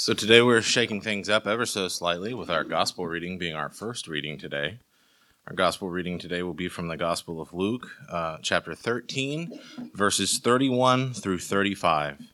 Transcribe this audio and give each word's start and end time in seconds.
So 0.00 0.14
today 0.14 0.40
we're 0.40 0.62
shaking 0.62 1.02
things 1.02 1.28
up 1.28 1.46
ever 1.46 1.66
so 1.66 1.86
slightly 1.88 2.32
with 2.32 2.48
our 2.48 2.64
gospel 2.64 3.06
reading 3.06 3.36
being 3.36 3.54
our 3.54 3.68
first 3.68 4.08
reading 4.08 4.38
today. 4.38 4.78
Our 5.46 5.52
gospel 5.54 5.90
reading 5.90 6.18
today 6.18 6.42
will 6.42 6.54
be 6.54 6.70
from 6.70 6.88
the 6.88 6.96
Gospel 6.96 7.38
of 7.38 7.52
Luke, 7.52 7.86
uh, 8.08 8.38
chapter 8.40 8.74
13, 8.74 9.60
verses 9.92 10.38
31 10.38 11.12
through 11.12 11.40
35. 11.40 12.32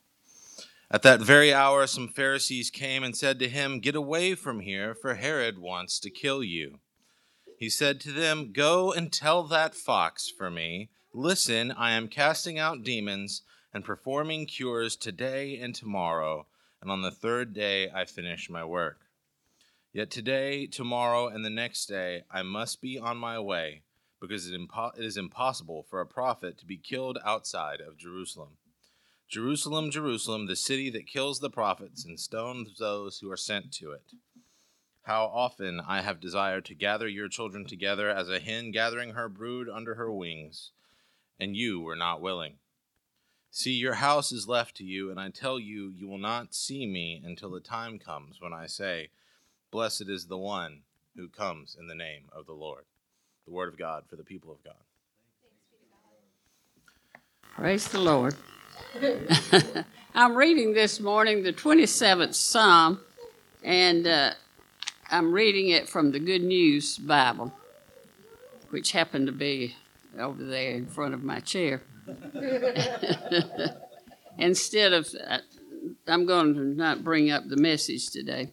At 0.93 1.03
that 1.03 1.21
very 1.21 1.53
hour, 1.53 1.89
some 1.89 2.07
Pharisees 2.07 2.71
came 2.71 3.03
and 3.03 3.17
said 3.17 3.41
to 3.41 3.49
him, 3.49 3.81
Get 3.81 3.97
away 3.97 4.37
from 4.37 4.61
here, 4.61 4.95
for 4.95 5.15
Herod 5.15 5.59
wants 5.59 5.99
to 5.99 6.09
kill 6.09 6.45
you. 6.45 6.79
He 7.59 7.69
said 7.69 8.01
to 8.03 8.13
them, 8.13 8.53
Go 8.53 8.93
and 8.93 9.13
tell 9.13 9.43
that 9.43 9.75
fox 9.75 10.31
for 10.31 10.53
me, 10.53 10.91
Listen, 11.13 11.73
I 11.73 11.95
am 11.95 12.07
casting 12.07 12.61
out 12.61 12.85
demons 12.85 13.43
and 13.75 13.85
performing 13.85 14.47
cures 14.47 14.95
today 14.95 15.59
and 15.59 15.75
tomorrow, 15.75 16.47
and 16.81 16.91
on 16.91 17.03
the 17.03 17.11
third 17.11 17.53
day 17.53 17.91
I 17.91 18.05
finish 18.05 18.51
my 18.51 18.65
work. 18.65 19.01
Yet 19.93 20.11
today, 20.11 20.67
tomorrow, 20.67 21.29
and 21.29 21.45
the 21.45 21.51
next 21.51 21.87
day 21.87 22.25
I 22.31 22.43
must 22.43 22.83
be 22.83 22.99
on 22.99 23.17
my 23.17 23.39
way, 23.39 23.83
because 24.21 24.47
it, 24.47 24.61
impo- 24.61 24.97
it 24.99 25.05
is 25.05 25.17
impossible 25.17 25.87
for 25.89 26.01
a 26.01 26.07
prophet 26.07 26.59
to 26.59 26.67
be 26.67 26.77
killed 26.77 27.19
outside 27.25 27.81
of 27.81 27.97
Jerusalem. 27.97 28.59
Jerusalem, 29.29 29.91
Jerusalem, 29.91 30.47
the 30.47 30.55
city 30.55 30.91
that 30.91 31.07
kills 31.07 31.41
the 31.41 31.51
prophets 31.51 32.05
and 32.05 32.21
stones 32.21 32.79
those 32.79 33.19
who 33.19 33.31
are 33.31 33.37
sent 33.37 33.73
to 33.73 33.93
it. 33.93 34.13
How 35.03 35.25
often 35.25 35.81
I 35.81 36.03
have 36.03 36.21
desired 36.21 36.65
to 36.67 36.75
gather 36.75 37.09
your 37.09 37.29
children 37.29 37.65
together 37.65 38.11
as 38.11 38.29
a 38.29 38.39
hen 38.39 38.73
gathering 38.73 39.11
her 39.11 39.29
brood 39.29 39.69
under 39.69 39.95
her 39.95 40.13
wings, 40.13 40.73
and 41.41 41.57
you 41.57 41.81
were 41.81 41.97
not 41.97 42.21
willing. 42.21 42.55
See, 43.57 43.73
your 43.73 43.95
house 43.95 44.33
is 44.33 44.47
left 44.47 44.77
to 44.77 44.85
you, 44.85 45.11
and 45.11 45.19
I 45.19 45.31
tell 45.31 45.59
you, 45.59 45.89
you 45.89 46.07
will 46.07 46.19
not 46.19 46.55
see 46.55 46.85
me 46.85 47.23
until 47.25 47.51
the 47.51 47.59
time 47.59 47.99
comes 47.99 48.39
when 48.39 48.53
I 48.53 48.67
say, 48.67 49.09
Blessed 49.71 50.11
is 50.11 50.27
the 50.27 50.37
one 50.37 50.83
who 51.17 51.31
comes 51.31 51.75
in 51.81 51.87
the 51.87 51.95
name 51.95 52.25
of 52.33 52.45
the 52.45 52.53
Lord. 52.53 52.85
The 53.47 53.55
word 53.55 53.71
of 53.71 53.79
God 53.79 54.05
for 54.11 54.17
the 54.17 54.25
people 54.25 54.53
of 54.53 54.63
God. 54.63 54.75
Praise 57.55 57.89
the 57.89 57.99
Lord. 57.99 58.35
I'm 60.15 60.37
reading 60.37 60.75
this 60.75 61.01
morning 61.01 61.43
the 61.43 61.55
27th 61.55 62.35
Psalm, 62.35 63.01
and 63.65 64.07
uh, 64.07 64.33
I'm 65.11 65.33
reading 65.33 65.71
it 65.71 65.89
from 65.89 66.13
the 66.13 66.21
Good 66.21 66.43
News 66.43 66.99
Bible, 66.99 67.55
which 68.69 68.93
happened 68.93 69.29
to 69.29 69.33
be 69.33 69.77
over 70.19 70.45
there 70.45 70.73
in 70.73 70.85
front 70.85 71.15
of 71.15 71.25
my 71.25 71.41
chair. 71.41 71.81
Instead 74.39 74.93
of, 74.93 75.09
uh, 75.27 75.39
I'm 76.07 76.27
going 76.27 76.55
to 76.55 76.61
not 76.61 77.05
bring 77.05 77.31
up 77.31 77.49
the 77.49 77.57
message 77.57 78.11
today. 78.11 78.53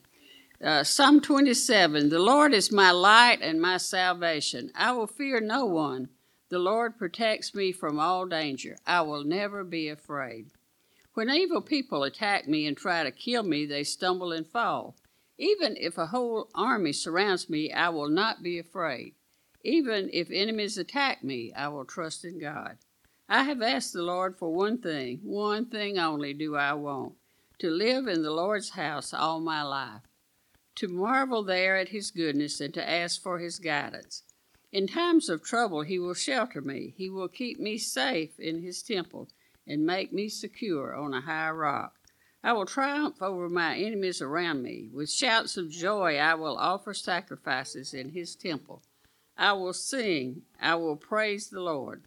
Uh, 0.63 0.83
Psalm 0.83 1.19
27 1.19 2.09
The 2.09 2.19
Lord 2.19 2.53
is 2.53 2.71
my 2.71 2.91
light 2.91 3.39
and 3.41 3.61
my 3.61 3.77
salvation. 3.77 4.71
I 4.75 4.93
will 4.93 5.07
fear 5.07 5.41
no 5.41 5.65
one. 5.65 6.09
The 6.49 6.59
Lord 6.59 6.97
protects 6.97 7.53
me 7.53 7.71
from 7.71 7.99
all 7.99 8.25
danger. 8.25 8.77
I 8.85 9.01
will 9.01 9.23
never 9.23 9.63
be 9.63 9.89
afraid. 9.89 10.47
When 11.13 11.29
evil 11.29 11.61
people 11.61 12.03
attack 12.03 12.47
me 12.47 12.65
and 12.65 12.77
try 12.77 13.03
to 13.03 13.11
kill 13.11 13.43
me, 13.43 13.65
they 13.65 13.83
stumble 13.83 14.31
and 14.31 14.47
fall. 14.47 14.95
Even 15.37 15.75
if 15.77 15.97
a 15.97 16.07
whole 16.07 16.49
army 16.55 16.93
surrounds 16.93 17.49
me, 17.49 17.71
I 17.71 17.89
will 17.89 18.09
not 18.09 18.41
be 18.41 18.57
afraid. 18.57 19.15
Even 19.63 20.09
if 20.13 20.29
enemies 20.31 20.77
attack 20.77 21.23
me, 21.23 21.51
I 21.53 21.67
will 21.69 21.85
trust 21.85 22.23
in 22.23 22.39
God. 22.39 22.77
I 23.29 23.43
have 23.43 23.61
asked 23.61 23.93
the 23.93 24.03
Lord 24.03 24.35
for 24.35 24.53
one 24.53 24.77
thing, 24.79 25.19
one 25.23 25.65
thing 25.65 25.97
only 25.97 26.33
do 26.33 26.55
I 26.55 26.73
want 26.73 27.13
to 27.59 27.69
live 27.69 28.07
in 28.07 28.23
the 28.23 28.31
Lord's 28.31 28.71
house 28.71 29.13
all 29.13 29.39
my 29.39 29.63
life 29.63 30.01
to 30.75 30.87
marvel 30.87 31.43
there 31.43 31.77
at 31.77 31.89
his 31.89 32.11
goodness 32.11 32.59
and 32.59 32.73
to 32.73 32.89
ask 32.89 33.21
for 33.21 33.39
his 33.39 33.59
guidance. 33.59 34.23
In 34.71 34.87
times 34.87 35.29
of 35.29 35.43
trouble, 35.43 35.83
he 35.83 35.99
will 35.99 36.15
shelter 36.15 36.61
me. 36.61 36.93
He 36.97 37.09
will 37.09 37.27
keep 37.27 37.59
me 37.59 37.77
safe 37.77 38.39
in 38.39 38.61
his 38.61 38.81
temple 38.81 39.29
and 39.67 39.85
make 39.85 40.11
me 40.11 40.29
secure 40.29 40.95
on 40.95 41.13
a 41.13 41.21
high 41.21 41.51
rock. 41.51 41.93
I 42.43 42.53
will 42.53 42.65
triumph 42.65 43.21
over 43.21 43.47
my 43.47 43.77
enemies 43.77 44.21
around 44.21 44.63
me. 44.63 44.89
With 44.91 45.09
shouts 45.09 45.55
of 45.55 45.69
joy, 45.69 46.17
I 46.17 46.33
will 46.33 46.57
offer 46.57 46.93
sacrifices 46.93 47.93
in 47.93 48.09
his 48.09 48.35
temple. 48.35 48.81
I 49.37 49.53
will 49.53 49.73
sing, 49.73 50.41
I 50.59 50.75
will 50.75 50.97
praise 50.97 51.49
the 51.49 51.61
Lord. 51.61 52.03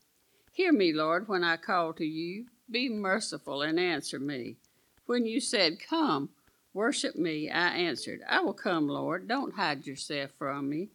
Hear 0.56 0.72
me, 0.72 0.93
Lord, 0.94 1.28
when 1.28 1.44
I 1.44 1.59
call 1.59 1.93
to 1.93 2.06
you. 2.06 2.47
Be 2.71 2.89
merciful 2.89 3.61
and 3.61 3.78
answer 3.78 4.19
me. 4.19 4.56
When 5.05 5.27
you 5.27 5.39
said, 5.39 5.78
Come, 5.78 6.31
Worship 6.77 7.17
me, 7.17 7.49
I 7.49 7.69
answered. 7.69 8.21
I 8.28 8.41
will 8.41 8.53
come, 8.53 8.87
Lord. 8.87 9.27
Don't 9.27 9.55
hide 9.55 9.87
yourself 9.87 10.31
from 10.39 10.69
me. 10.69 10.91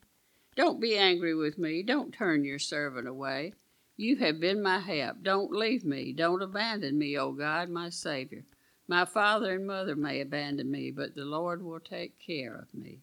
Don't 0.56 0.80
be 0.80 0.96
angry 0.96 1.34
with 1.34 1.58
me. 1.58 1.82
Don't 1.82 2.14
turn 2.14 2.44
your 2.44 2.60
servant 2.60 3.08
away. 3.08 3.54
You 3.98 4.18
have 4.18 4.40
been 4.40 4.62
my 4.62 4.78
help. 4.78 5.24
Don't 5.24 5.52
leave 5.52 5.84
me. 5.84 6.14
Don't 6.14 6.44
abandon 6.44 7.00
me, 7.00 7.18
O 7.18 7.32
God, 7.32 7.70
my 7.70 7.90
Savior. 7.90 8.46
My 8.88 9.06
father 9.06 9.56
and 9.56 9.66
mother 9.66 9.96
may 9.96 10.22
abandon 10.22 10.70
me, 10.70 10.92
but 10.92 11.16
the 11.16 11.26
Lord 11.26 11.64
will 11.64 11.80
take 11.80 12.20
care 12.20 12.56
of 12.56 12.72
me. 12.80 13.00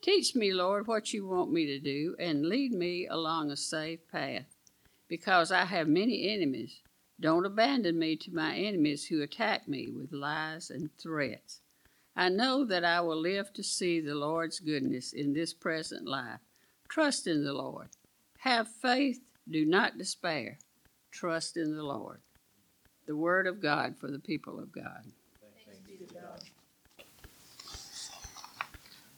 Teach 0.00 0.36
me, 0.36 0.52
Lord, 0.52 0.86
what 0.86 1.12
you 1.12 1.26
want 1.26 1.50
me 1.50 1.66
to 1.66 1.80
do, 1.80 2.14
and 2.20 2.46
lead 2.46 2.70
me 2.70 3.08
along 3.08 3.50
a 3.50 3.56
safe 3.56 4.06
path, 4.06 4.53
because 5.08 5.52
I 5.52 5.64
have 5.64 5.88
many 5.88 6.28
enemies. 6.32 6.80
Don't 7.20 7.46
abandon 7.46 7.98
me 7.98 8.16
to 8.16 8.34
my 8.34 8.56
enemies 8.56 9.06
who 9.06 9.22
attack 9.22 9.68
me 9.68 9.88
with 9.88 10.12
lies 10.12 10.70
and 10.70 10.90
threats. 10.98 11.60
I 12.16 12.28
know 12.28 12.64
that 12.64 12.84
I 12.84 13.00
will 13.00 13.20
live 13.20 13.52
to 13.54 13.62
see 13.62 14.00
the 14.00 14.14
Lord's 14.14 14.60
goodness 14.60 15.12
in 15.12 15.32
this 15.32 15.52
present 15.52 16.06
life. 16.06 16.40
Trust 16.88 17.26
in 17.26 17.44
the 17.44 17.52
Lord. 17.52 17.88
Have 18.38 18.68
faith. 18.68 19.20
Do 19.50 19.64
not 19.64 19.98
despair. 19.98 20.58
Trust 21.10 21.56
in 21.56 21.76
the 21.76 21.82
Lord. 21.82 22.20
The 23.06 23.16
word 23.16 23.46
of 23.46 23.60
God 23.60 23.96
for 23.98 24.10
the 24.10 24.18
people 24.18 24.58
of 24.58 24.72
God. 24.72 25.04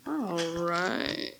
All 0.06 0.64
right. 0.64 1.34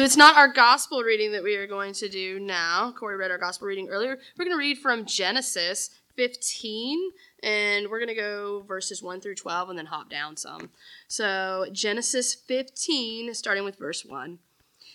So 0.00 0.04
it's 0.04 0.16
not 0.16 0.38
our 0.38 0.48
gospel 0.48 1.02
reading 1.02 1.32
that 1.32 1.42
we 1.42 1.56
are 1.56 1.66
going 1.66 1.92
to 1.92 2.08
do 2.08 2.40
now. 2.40 2.90
Corey 2.98 3.18
read 3.18 3.30
our 3.30 3.36
gospel 3.36 3.68
reading 3.68 3.90
earlier. 3.90 4.16
We're 4.38 4.46
going 4.46 4.56
to 4.56 4.58
read 4.58 4.78
from 4.78 5.04
Genesis 5.04 5.90
15 6.16 7.10
and 7.42 7.90
we're 7.90 7.98
going 7.98 8.08
to 8.08 8.14
go 8.14 8.64
verses 8.66 9.02
1 9.02 9.20
through 9.20 9.34
12 9.34 9.68
and 9.68 9.78
then 9.78 9.84
hop 9.84 10.08
down 10.08 10.38
some. 10.38 10.70
So, 11.06 11.66
Genesis 11.70 12.34
15, 12.34 13.34
starting 13.34 13.62
with 13.62 13.76
verse 13.76 14.02
1. 14.02 14.38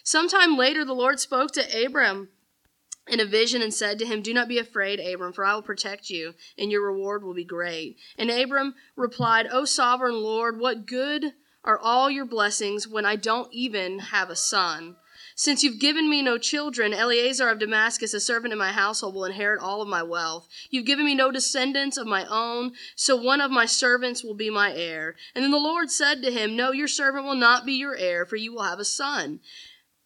Sometime 0.04 0.58
later, 0.58 0.84
the 0.84 0.94
Lord 0.94 1.20
spoke 1.20 1.52
to 1.52 1.86
Abram 1.86 2.30
in 3.08 3.20
a 3.20 3.26
vision 3.26 3.62
and 3.62 3.72
said 3.72 4.00
to 4.00 4.08
him, 4.08 4.24
Do 4.24 4.34
not 4.34 4.48
be 4.48 4.58
afraid, 4.58 5.00
Abram, 5.00 5.34
for 5.34 5.46
I 5.46 5.54
will 5.54 5.62
protect 5.62 6.10
you, 6.10 6.34
and 6.58 6.72
your 6.72 6.84
reward 6.84 7.24
will 7.24 7.36
be 7.36 7.46
great. 7.46 7.98
And 8.18 8.32
Abram 8.32 8.74
replied, 8.96 9.46
O 9.52 9.66
sovereign 9.66 10.24
Lord, 10.24 10.60
what 10.60 10.88
good 10.88 11.34
are 11.66 11.80
all 11.80 12.10
your 12.10 12.26
blessings 12.26 12.88
when 12.88 13.06
I 13.06 13.16
don't 13.16 13.52
even 13.52 14.00
have 14.00 14.30
a 14.30 14.36
son? 14.36 14.96
Since 15.38 15.64
you've 15.64 15.82
given 15.82 16.10
me 16.10 16.22
no 16.22 16.38
children, 16.38 16.94
Eliezer 16.94 17.50
of 17.50 17.60
Damascus, 17.60 18.14
a 18.14 18.22
servant 18.22 18.54
in 18.54 18.58
my 18.58 18.72
household, 18.72 19.16
will 19.16 19.26
inherit 19.26 19.60
all 19.60 19.82
of 19.82 19.88
my 19.90 20.02
wealth. 20.02 20.48
You've 20.70 20.86
given 20.86 21.06
me 21.06 21.14
no 21.14 21.30
descendants 21.30 21.98
of 21.98 22.08
my 22.08 22.26
own, 22.30 22.72
so 22.96 23.18
one 23.18 23.42
of 23.42 23.52
my 23.52 23.66
servants 23.66 24.24
will 24.24 24.34
be 24.34 24.50
my 24.50 24.74
heir. 24.74 25.18
And 25.34 25.44
then 25.44 25.52
the 25.52 25.58
Lord 25.58 25.92
said 25.92 26.22
to 26.22 26.32
him, 26.32 26.56
No, 26.56 26.72
your 26.72 26.88
servant 26.88 27.26
will 27.26 27.36
not 27.36 27.66
be 27.66 27.74
your 27.74 27.96
heir, 27.96 28.26
for 28.26 28.38
you 28.38 28.54
will 28.54 28.64
have 28.64 28.80
a 28.80 28.86
son 28.86 29.42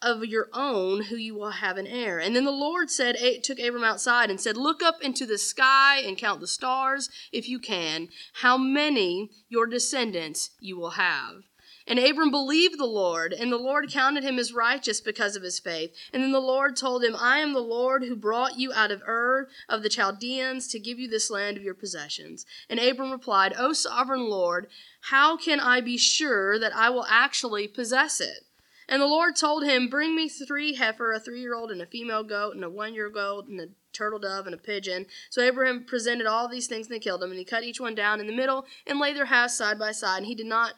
of 0.01 0.25
your 0.25 0.47
own 0.51 1.03
who 1.03 1.15
you 1.15 1.35
will 1.35 1.51
have 1.51 1.77
an 1.77 1.85
heir. 1.85 2.19
And 2.19 2.35
then 2.35 2.45
the 2.45 2.51
Lord 2.51 2.89
said, 2.89 3.17
took 3.43 3.59
Abram 3.59 3.83
outside 3.83 4.31
and 4.31 4.41
said, 4.41 4.57
Look 4.57 4.81
up 4.81 5.01
into 5.01 5.27
the 5.27 5.37
sky 5.37 5.99
and 5.99 6.17
count 6.17 6.39
the 6.39 6.47
stars 6.47 7.09
if 7.31 7.47
you 7.47 7.59
can, 7.59 8.09
how 8.33 8.57
many 8.57 9.29
your 9.47 9.67
descendants 9.67 10.51
you 10.59 10.77
will 10.77 10.91
have. 10.91 11.43
And 11.89 11.97
Abram 11.97 12.29
believed 12.29 12.77
the 12.77 12.85
Lord, 12.85 13.33
and 13.33 13.51
the 13.51 13.57
Lord 13.57 13.89
counted 13.89 14.23
him 14.23 14.37
as 14.37 14.53
righteous 14.53 15.01
because 15.01 15.35
of 15.35 15.41
his 15.41 15.59
faith. 15.59 15.91
And 16.13 16.21
then 16.21 16.31
the 16.31 16.39
Lord 16.39 16.75
told 16.75 17.03
him, 17.03 17.15
I 17.19 17.39
am 17.39 17.53
the 17.53 17.59
Lord 17.61 18.03
who 18.03 18.15
brought 18.15 18.59
you 18.59 18.71
out 18.71 18.91
of 18.91 19.01
Ur 19.07 19.49
of 19.67 19.81
the 19.81 19.89
Chaldeans 19.89 20.67
to 20.67 20.79
give 20.79 20.99
you 20.99 21.09
this 21.09 21.31
land 21.31 21.57
of 21.57 21.63
your 21.63 21.73
possessions. 21.73 22.45
And 22.69 22.79
Abram 22.79 23.11
replied, 23.11 23.55
O 23.57 23.73
sovereign 23.73 24.29
Lord, 24.29 24.67
how 25.01 25.35
can 25.35 25.59
I 25.59 25.81
be 25.81 25.97
sure 25.97 26.59
that 26.59 26.75
I 26.75 26.91
will 26.91 27.05
actually 27.09 27.67
possess 27.67 28.21
it? 28.21 28.45
And 28.87 29.01
the 29.01 29.07
Lord 29.07 29.35
told 29.35 29.63
him, 29.63 29.87
Bring 29.87 30.15
me 30.15 30.29
three 30.29 30.75
heifer, 30.75 31.11
a 31.11 31.19
three 31.19 31.41
year 31.41 31.55
old, 31.55 31.71
and 31.71 31.81
a 31.81 31.85
female 31.87 32.23
goat, 32.23 32.55
and 32.55 32.63
a 32.63 32.69
one 32.69 32.93
year 32.93 33.11
old, 33.15 33.47
and 33.47 33.59
a 33.61 33.67
turtle 33.93 34.17
dove, 34.19 34.47
and 34.47 34.55
a 34.55 34.57
pigeon. 34.57 35.05
So 35.29 35.41
Abraham 35.43 35.85
presented 35.85 36.25
all 36.25 36.47
these 36.47 36.65
things, 36.65 36.87
and 36.87 36.95
they 36.95 36.99
killed 36.99 37.21
them. 37.21 37.29
And 37.29 37.37
he 37.37 37.45
cut 37.45 37.63
each 37.63 37.79
one 37.79 37.93
down 37.93 38.19
in 38.19 38.25
the 38.25 38.35
middle, 38.35 38.65
and 38.87 38.99
laid 38.99 39.15
their 39.15 39.25
halves 39.25 39.55
side 39.55 39.77
by 39.77 39.91
side. 39.91 40.17
And 40.17 40.25
he 40.25 40.33
did 40.35 40.47
not 40.47 40.73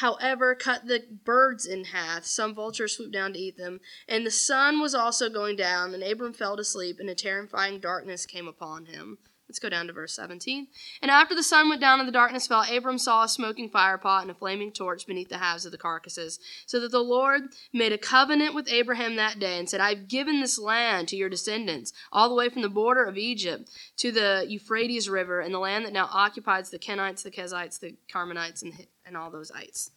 however, 0.00 0.54
cut 0.54 0.86
the 0.86 1.04
birds 1.24 1.66
in 1.66 1.84
half. 1.86 2.24
Some 2.24 2.54
vultures 2.54 2.96
swooped 2.96 3.12
down 3.12 3.32
to 3.32 3.38
eat 3.38 3.56
them. 3.56 3.80
And 4.08 4.26
the 4.26 4.30
sun 4.30 4.80
was 4.80 4.94
also 4.94 5.30
going 5.30 5.56
down, 5.56 5.94
and 5.94 6.02
Abram 6.02 6.32
fell 6.32 6.56
to 6.56 6.64
sleep, 6.64 6.98
and 7.00 7.08
a 7.08 7.14
terrifying 7.14 7.80
darkness 7.80 8.26
came 8.26 8.46
upon 8.46 8.86
him. 8.86 9.18
Let's 9.48 9.60
go 9.60 9.68
down 9.68 9.86
to 9.86 9.92
verse 9.92 10.12
17. 10.14 10.66
And 11.00 11.10
after 11.10 11.34
the 11.34 11.42
sun 11.42 11.68
went 11.68 11.80
down 11.80 12.00
and 12.00 12.08
the 12.08 12.12
darkness 12.12 12.48
fell, 12.48 12.64
Abram 12.68 12.98
saw 12.98 13.22
a 13.22 13.28
smoking 13.28 13.70
fire 13.70 13.96
pot 13.96 14.22
and 14.22 14.30
a 14.30 14.34
flaming 14.34 14.72
torch 14.72 15.06
beneath 15.06 15.28
the 15.28 15.38
halves 15.38 15.64
of 15.64 15.70
the 15.70 15.78
carcasses. 15.78 16.40
So 16.66 16.80
that 16.80 16.90
the 16.90 16.98
Lord 16.98 17.42
made 17.72 17.92
a 17.92 17.98
covenant 17.98 18.56
with 18.56 18.68
Abraham 18.68 19.14
that 19.16 19.38
day 19.38 19.58
and 19.58 19.70
said, 19.70 19.80
I've 19.80 20.08
given 20.08 20.40
this 20.40 20.58
land 20.58 21.06
to 21.08 21.16
your 21.16 21.28
descendants, 21.28 21.92
all 22.10 22.28
the 22.28 22.34
way 22.34 22.48
from 22.48 22.62
the 22.62 22.68
border 22.68 23.04
of 23.04 23.16
Egypt 23.16 23.70
to 23.98 24.10
the 24.10 24.44
Euphrates 24.48 25.08
River, 25.08 25.40
and 25.40 25.54
the 25.54 25.60
land 25.60 25.84
that 25.84 25.92
now 25.92 26.08
occupies 26.12 26.70
the 26.70 26.78
Kenites, 26.78 27.22
the 27.22 27.30
Kezites, 27.30 27.78
the 27.78 27.94
Carmenites, 28.12 28.62
and, 28.62 28.72
the, 28.72 28.86
and 29.06 29.16
all 29.16 29.30
those 29.30 29.50
ites. 29.50 29.90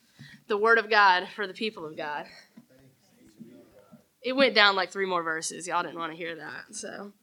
The 0.48 0.58
word 0.58 0.78
of 0.78 0.90
God 0.90 1.28
for 1.36 1.48
the 1.48 1.54
people 1.54 1.86
of 1.86 1.98
God. 1.98 2.26
It 4.22 4.34
went 4.34 4.54
down 4.54 4.76
like 4.76 4.92
three 4.92 5.06
more 5.06 5.24
verses. 5.24 5.68
Y'all 5.68 5.84
didn't 5.84 5.98
want 5.98 6.12
to 6.12 6.18
hear 6.18 6.36
that. 6.36 6.76
So. 6.76 7.14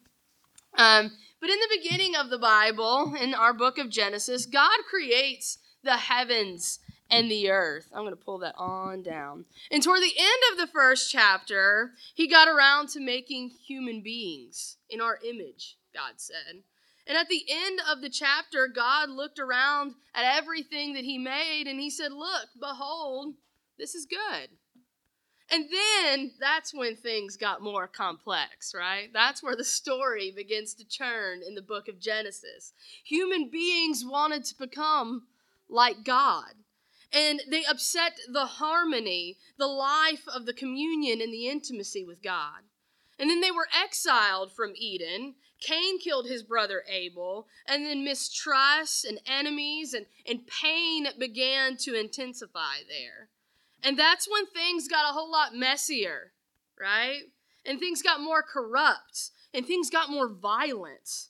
Um, 0.76 1.10
but 1.40 1.50
in 1.50 1.58
the 1.58 1.80
beginning 1.80 2.16
of 2.16 2.30
the 2.30 2.38
Bible, 2.38 3.14
in 3.20 3.34
our 3.34 3.52
book 3.52 3.78
of 3.78 3.90
Genesis, 3.90 4.46
God 4.46 4.78
creates 4.88 5.58
the 5.82 5.96
heavens 5.96 6.80
and 7.10 7.30
the 7.30 7.50
earth. 7.50 7.88
I'm 7.94 8.02
going 8.02 8.10
to 8.10 8.16
pull 8.16 8.38
that 8.38 8.54
on 8.56 9.02
down. 9.02 9.44
And 9.70 9.82
toward 9.82 10.00
the 10.00 10.14
end 10.18 10.42
of 10.52 10.58
the 10.58 10.66
first 10.72 11.10
chapter, 11.10 11.92
he 12.14 12.26
got 12.26 12.48
around 12.48 12.88
to 12.90 13.00
making 13.00 13.50
human 13.50 14.02
beings 14.02 14.78
in 14.90 15.00
our 15.00 15.18
image, 15.24 15.76
God 15.94 16.14
said. 16.16 16.62
And 17.06 17.16
at 17.16 17.28
the 17.28 17.44
end 17.48 17.80
of 17.90 18.00
the 18.00 18.10
chapter, 18.10 18.68
God 18.68 19.10
looked 19.10 19.38
around 19.38 19.94
at 20.14 20.36
everything 20.36 20.94
that 20.94 21.04
he 21.04 21.18
made 21.18 21.66
and 21.66 21.78
he 21.78 21.90
said, 21.90 22.12
Look, 22.12 22.48
behold, 22.60 23.34
this 23.78 23.94
is 23.94 24.06
good. 24.06 24.50
And 25.48 25.66
then 25.70 26.32
that's 26.40 26.74
when 26.74 26.96
things 26.96 27.36
got 27.36 27.62
more 27.62 27.86
complex, 27.86 28.74
right? 28.74 29.10
That's 29.12 29.42
where 29.42 29.54
the 29.54 29.64
story 29.64 30.32
begins 30.34 30.74
to 30.74 30.88
churn 30.88 31.40
in 31.46 31.54
the 31.54 31.62
book 31.62 31.86
of 31.86 32.00
Genesis. 32.00 32.72
Human 33.04 33.48
beings 33.48 34.04
wanted 34.04 34.44
to 34.46 34.58
become 34.58 35.28
like 35.68 36.04
God. 36.04 36.52
And 37.12 37.42
they 37.48 37.64
upset 37.64 38.18
the 38.28 38.46
harmony, 38.46 39.36
the 39.56 39.68
life 39.68 40.24
of 40.26 40.46
the 40.46 40.52
communion 40.52 41.20
and 41.20 41.32
the 41.32 41.48
intimacy 41.48 42.04
with 42.04 42.22
God. 42.22 42.62
And 43.18 43.30
then 43.30 43.40
they 43.40 43.52
were 43.52 43.68
exiled 43.74 44.52
from 44.52 44.72
Eden. 44.76 45.36
Cain 45.60 45.98
killed 45.98 46.26
his 46.26 46.42
brother 46.42 46.84
Abel, 46.88 47.46
and 47.66 47.84
then 47.84 48.04
mistrust 48.04 49.04
and 49.04 49.18
enemies 49.26 49.94
and, 49.94 50.06
and 50.26 50.46
pain 50.46 51.06
began 51.18 51.76
to 51.78 51.98
intensify 51.98 52.76
there. 52.88 53.28
And 53.82 53.98
that's 53.98 54.28
when 54.30 54.46
things 54.46 54.88
got 54.88 55.08
a 55.08 55.12
whole 55.12 55.30
lot 55.30 55.54
messier, 55.54 56.32
right? 56.78 57.22
And 57.64 57.78
things 57.78 58.02
got 58.02 58.20
more 58.20 58.42
corrupt 58.42 59.30
and 59.54 59.66
things 59.66 59.90
got 59.90 60.10
more 60.10 60.28
violent. 60.28 61.28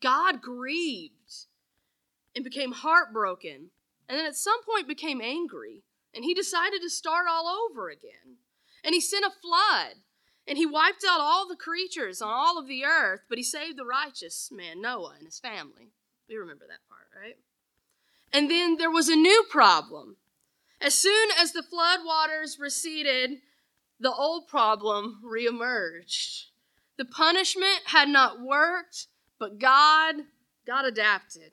God 0.00 0.42
grieved 0.42 1.46
and 2.34 2.44
became 2.44 2.72
heartbroken. 2.72 3.70
And 4.08 4.18
then 4.18 4.26
at 4.26 4.36
some 4.36 4.62
point 4.64 4.88
became 4.88 5.20
angry. 5.20 5.82
And 6.14 6.24
he 6.24 6.34
decided 6.34 6.80
to 6.82 6.90
start 6.90 7.26
all 7.28 7.46
over 7.46 7.90
again. 7.90 8.38
And 8.82 8.94
he 8.94 9.00
sent 9.00 9.24
a 9.24 9.30
flood. 9.30 9.96
And 10.48 10.56
he 10.56 10.64
wiped 10.64 11.04
out 11.06 11.20
all 11.20 11.46
the 11.46 11.56
creatures 11.56 12.22
on 12.22 12.30
all 12.30 12.58
of 12.58 12.66
the 12.66 12.82
earth, 12.84 13.20
but 13.28 13.36
he 13.36 13.44
saved 13.44 13.76
the 13.76 13.84
righteous 13.84 14.50
man, 14.50 14.80
Noah, 14.80 15.14
and 15.18 15.26
his 15.26 15.38
family. 15.38 15.90
We 16.26 16.36
remember 16.36 16.64
that 16.66 16.88
part, 16.88 17.08
right? 17.22 17.36
And 18.32 18.50
then 18.50 18.78
there 18.78 18.90
was 18.90 19.10
a 19.10 19.16
new 19.16 19.44
problem. 19.50 20.16
As 20.80 20.94
soon 20.94 21.28
as 21.38 21.52
the 21.52 21.62
flood 21.62 22.00
waters 22.02 22.58
receded, 22.58 23.40
the 24.00 24.12
old 24.12 24.48
problem 24.48 25.20
reemerged. 25.22 26.46
The 26.96 27.04
punishment 27.04 27.82
had 27.86 28.08
not 28.08 28.40
worked, 28.40 29.06
but 29.38 29.58
God, 29.58 30.16
God 30.66 30.86
adapted. 30.86 31.52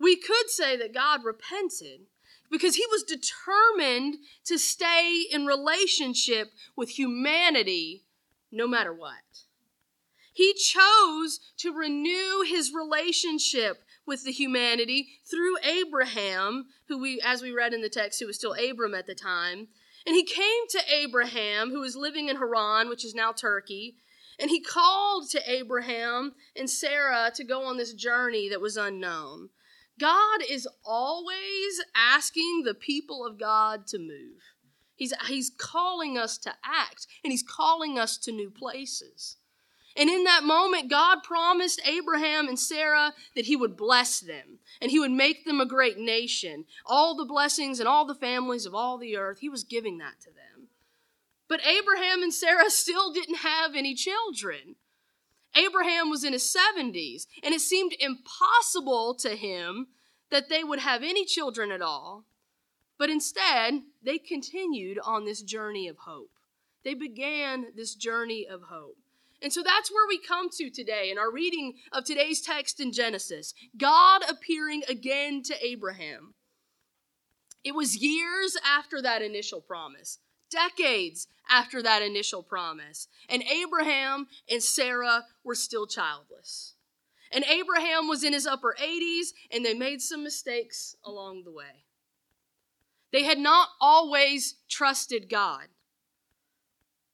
We 0.00 0.16
could 0.16 0.48
say 0.48 0.76
that 0.76 0.92
God 0.92 1.20
repented 1.24 2.00
because 2.52 2.76
he 2.76 2.84
was 2.90 3.02
determined 3.02 4.16
to 4.44 4.58
stay 4.58 5.24
in 5.32 5.46
relationship 5.46 6.52
with 6.76 6.90
humanity 6.90 8.04
no 8.52 8.68
matter 8.68 8.92
what. 8.92 9.14
He 10.34 10.54
chose 10.54 11.40
to 11.58 11.72
renew 11.72 12.42
his 12.46 12.72
relationship 12.72 13.78
with 14.06 14.24
the 14.24 14.32
humanity 14.32 15.08
through 15.24 15.56
Abraham, 15.62 16.66
who 16.88 16.98
we, 16.98 17.20
as 17.24 17.40
we 17.40 17.52
read 17.52 17.72
in 17.72 17.80
the 17.80 17.88
text, 17.88 18.20
who 18.20 18.26
was 18.26 18.36
still 18.36 18.54
Abram 18.54 18.94
at 18.94 19.06
the 19.06 19.14
time. 19.14 19.68
And 20.06 20.14
he 20.14 20.24
came 20.24 20.68
to 20.70 20.80
Abraham, 20.92 21.70
who 21.70 21.80
was 21.80 21.96
living 21.96 22.28
in 22.28 22.36
Haran, 22.36 22.88
which 22.88 23.04
is 23.04 23.14
now 23.14 23.32
Turkey, 23.32 23.96
and 24.38 24.50
he 24.50 24.60
called 24.60 25.30
to 25.30 25.50
Abraham 25.50 26.32
and 26.56 26.68
Sarah 26.68 27.30
to 27.34 27.44
go 27.44 27.64
on 27.64 27.76
this 27.76 27.94
journey 27.94 28.48
that 28.48 28.60
was 28.60 28.76
unknown. 28.76 29.50
God 29.98 30.40
is 30.48 30.68
always 30.84 31.80
asking 31.94 32.62
the 32.64 32.74
people 32.74 33.26
of 33.26 33.38
God 33.38 33.86
to 33.88 33.98
move. 33.98 34.40
He's, 34.94 35.12
he's 35.26 35.50
calling 35.56 36.16
us 36.16 36.38
to 36.38 36.54
act, 36.64 37.06
and 37.24 37.32
he's 37.32 37.42
calling 37.42 37.98
us 37.98 38.16
to 38.18 38.32
new 38.32 38.50
places. 38.50 39.36
And 39.96 40.08
in 40.08 40.24
that 40.24 40.44
moment, 40.44 40.90
God 40.90 41.22
promised 41.22 41.82
Abraham 41.86 42.48
and 42.48 42.58
Sarah 42.58 43.12
that 43.34 43.44
he 43.44 43.56
would 43.56 43.76
bless 43.76 44.20
them 44.20 44.58
and 44.80 44.90
he 44.90 44.98
would 44.98 45.10
make 45.10 45.44
them 45.44 45.60
a 45.60 45.66
great 45.66 45.98
nation. 45.98 46.64
All 46.86 47.14
the 47.14 47.26
blessings 47.26 47.78
and 47.78 47.88
all 47.88 48.06
the 48.06 48.14
families 48.14 48.64
of 48.64 48.74
all 48.74 48.96
the 48.96 49.16
earth, 49.16 49.40
he 49.40 49.50
was 49.50 49.64
giving 49.64 49.98
that 49.98 50.20
to 50.22 50.30
them. 50.30 50.68
But 51.48 51.66
Abraham 51.66 52.22
and 52.22 52.32
Sarah 52.32 52.68
still 52.70 53.12
didn't 53.12 53.38
have 53.38 53.74
any 53.74 53.94
children. 53.94 54.76
Abraham 55.54 56.08
was 56.08 56.24
in 56.24 56.32
his 56.32 56.54
70s, 56.54 57.26
and 57.42 57.54
it 57.54 57.60
seemed 57.60 57.94
impossible 58.00 59.14
to 59.16 59.36
him 59.36 59.88
that 60.30 60.48
they 60.48 60.64
would 60.64 60.80
have 60.80 61.02
any 61.02 61.24
children 61.24 61.70
at 61.70 61.82
all. 61.82 62.24
But 62.98 63.10
instead, 63.10 63.82
they 64.02 64.18
continued 64.18 64.98
on 65.04 65.24
this 65.24 65.42
journey 65.42 65.88
of 65.88 65.98
hope. 65.98 66.30
They 66.84 66.94
began 66.94 67.66
this 67.76 67.94
journey 67.94 68.46
of 68.48 68.62
hope. 68.62 68.96
And 69.42 69.52
so 69.52 69.62
that's 69.62 69.90
where 69.90 70.06
we 70.06 70.18
come 70.18 70.48
to 70.50 70.70
today 70.70 71.10
in 71.10 71.18
our 71.18 71.30
reading 71.30 71.74
of 71.90 72.04
today's 72.04 72.40
text 72.40 72.78
in 72.80 72.92
Genesis 72.92 73.54
God 73.76 74.22
appearing 74.28 74.82
again 74.88 75.42
to 75.42 75.66
Abraham. 75.66 76.34
It 77.64 77.74
was 77.74 77.96
years 77.96 78.56
after 78.64 79.02
that 79.02 79.22
initial 79.22 79.60
promise, 79.60 80.18
decades 80.52 81.26
after 81.48 81.82
that 81.82 82.02
initial 82.02 82.42
promise, 82.42 83.08
and 83.28 83.42
Abraham 83.42 84.28
and 84.50 84.62
Sarah 84.62 85.24
were 85.42 85.54
still 85.54 85.86
childless. 85.86 86.74
And 87.32 87.44
Abraham 87.44 88.08
was 88.08 88.22
in 88.22 88.32
his 88.32 88.46
upper 88.46 88.76
80s, 88.80 89.28
and 89.50 89.64
they 89.64 89.74
made 89.74 90.02
some 90.02 90.22
mistakes 90.22 90.96
along 91.04 91.44
the 91.44 91.52
way. 91.52 91.84
They 93.10 93.24
had 93.24 93.38
not 93.38 93.68
always 93.80 94.56
trusted 94.68 95.28
God. 95.28 95.64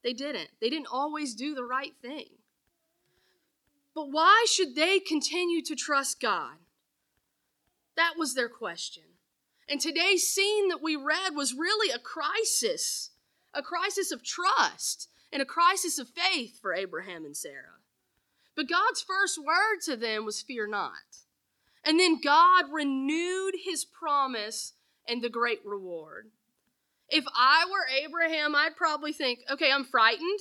They 0.03 0.13
didn't. 0.13 0.51
They 0.61 0.71
didn't 0.71 0.89
always 0.91 1.35
do 1.35 1.55
the 1.55 1.65
right 1.65 1.95
thing. 2.01 2.27
But 3.95 4.11
why 4.11 4.47
should 4.49 4.77
they 4.77 5.01
continue 5.01 5.63
to 5.63 5.75
trust 5.75 6.21
God? 6.21 6.57
That 7.97 8.15
was 8.17 8.35
their 8.35 8.49
question. 8.49 9.03
And 9.69 9.81
today's 9.81 10.27
scene 10.27 10.69
that 10.69 10.83
we 10.83 10.95
read 10.95 11.35
was 11.35 11.53
really 11.53 11.91
a 11.91 11.99
crisis 11.99 13.11
a 13.55 13.63
crisis 13.63 14.13
of 14.13 14.23
trust 14.23 15.09
and 15.33 15.43
a 15.43 15.47
crisis 15.47 15.99
of 15.99 16.09
faith 16.09 16.59
for 16.61 16.75
Abraham 16.75 17.25
and 17.25 17.37
Sarah. 17.37 17.79
But 18.57 18.69
God's 18.69 19.03
first 19.03 19.39
word 19.39 19.81
to 19.85 19.97
them 19.97 20.25
was, 20.25 20.43
Fear 20.43 20.69
not. 20.69 20.93
And 21.85 21.99
then 21.99 22.21
God 22.23 22.67
renewed 22.73 23.55
his 23.65 23.85
promise 23.85 24.75
and 25.07 25.23
the 25.23 25.31
great 25.31 25.61
reward. 25.65 26.31
If 27.09 27.25
I 27.35 27.65
were 27.71 27.87
Abraham, 28.05 28.55
I'd 28.55 28.77
probably 28.77 29.13
think, 29.13 29.41
okay, 29.51 29.73
I'm 29.73 29.85
frightened. 29.85 30.41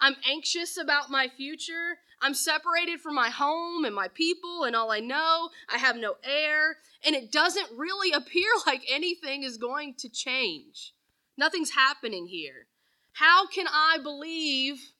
I'm 0.00 0.16
anxious 0.26 0.78
about 0.78 1.10
my 1.10 1.28
future. 1.36 1.98
I'm 2.22 2.34
separated 2.34 3.00
from 3.00 3.14
my 3.14 3.28
home 3.28 3.84
and 3.84 3.94
my 3.94 4.08
people 4.08 4.64
and 4.64 4.74
all 4.74 4.90
I 4.90 5.00
know. 5.00 5.50
I 5.72 5.78
have 5.78 5.96
no 5.96 6.16
heir. 6.24 6.78
And 7.04 7.14
it 7.14 7.30
doesn't 7.30 7.68
really 7.76 8.12
appear 8.16 8.48
like 8.66 8.82
anything 8.90 9.42
is 9.42 9.58
going 9.58 9.94
to 9.98 10.08
change. 10.08 10.94
Nothing's 11.40 11.70
happening 11.70 12.26
here. 12.26 12.66
How 13.12 13.46
can 13.46 13.66
I 13.66 13.96
believe? 14.02 14.92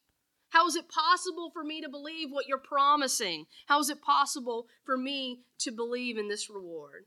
How 0.48 0.66
is 0.66 0.74
it 0.74 0.88
possible 0.88 1.50
for 1.50 1.62
me 1.62 1.82
to 1.82 1.88
believe 1.90 2.30
what 2.30 2.48
you're 2.48 2.56
promising? 2.56 3.44
How 3.66 3.78
is 3.78 3.90
it 3.90 4.00
possible 4.00 4.66
for 4.86 4.96
me 4.96 5.42
to 5.58 5.70
believe 5.70 6.16
in 6.16 6.28
this 6.28 6.48
reward? 6.48 7.04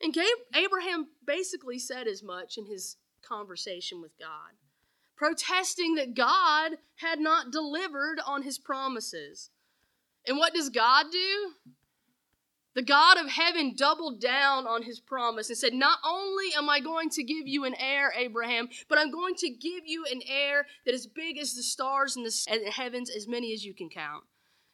And 0.00 0.16
Abraham 0.54 1.08
basically 1.26 1.80
said 1.80 2.06
as 2.06 2.22
much 2.22 2.56
in 2.56 2.66
his 2.66 2.98
conversation 3.20 4.00
with 4.00 4.16
God, 4.16 4.52
protesting 5.16 5.96
that 5.96 6.14
God 6.14 6.78
had 6.96 7.18
not 7.18 7.50
delivered 7.50 8.20
on 8.24 8.42
his 8.44 8.58
promises. 8.58 9.50
And 10.24 10.38
what 10.38 10.54
does 10.54 10.70
God 10.70 11.06
do? 11.10 11.50
The 12.74 12.82
God 12.82 13.18
of 13.18 13.30
heaven 13.30 13.74
doubled 13.76 14.20
down 14.20 14.66
on 14.66 14.82
his 14.82 14.98
promise 14.98 15.48
and 15.48 15.56
said, 15.56 15.74
Not 15.74 15.98
only 16.04 16.46
am 16.56 16.68
I 16.68 16.80
going 16.80 17.08
to 17.10 17.22
give 17.22 17.46
you 17.46 17.64
an 17.64 17.76
heir, 17.78 18.12
Abraham, 18.16 18.68
but 18.88 18.98
I'm 18.98 19.12
going 19.12 19.36
to 19.36 19.48
give 19.48 19.86
you 19.86 20.04
an 20.10 20.22
heir 20.28 20.66
that 20.84 20.94
is 20.94 21.06
big 21.06 21.38
as 21.38 21.54
the 21.54 21.62
stars 21.62 22.16
in 22.16 22.24
the 22.24 22.70
heavens, 22.72 23.10
as 23.10 23.28
many 23.28 23.52
as 23.52 23.64
you 23.64 23.74
can 23.74 23.88
count. 23.88 24.24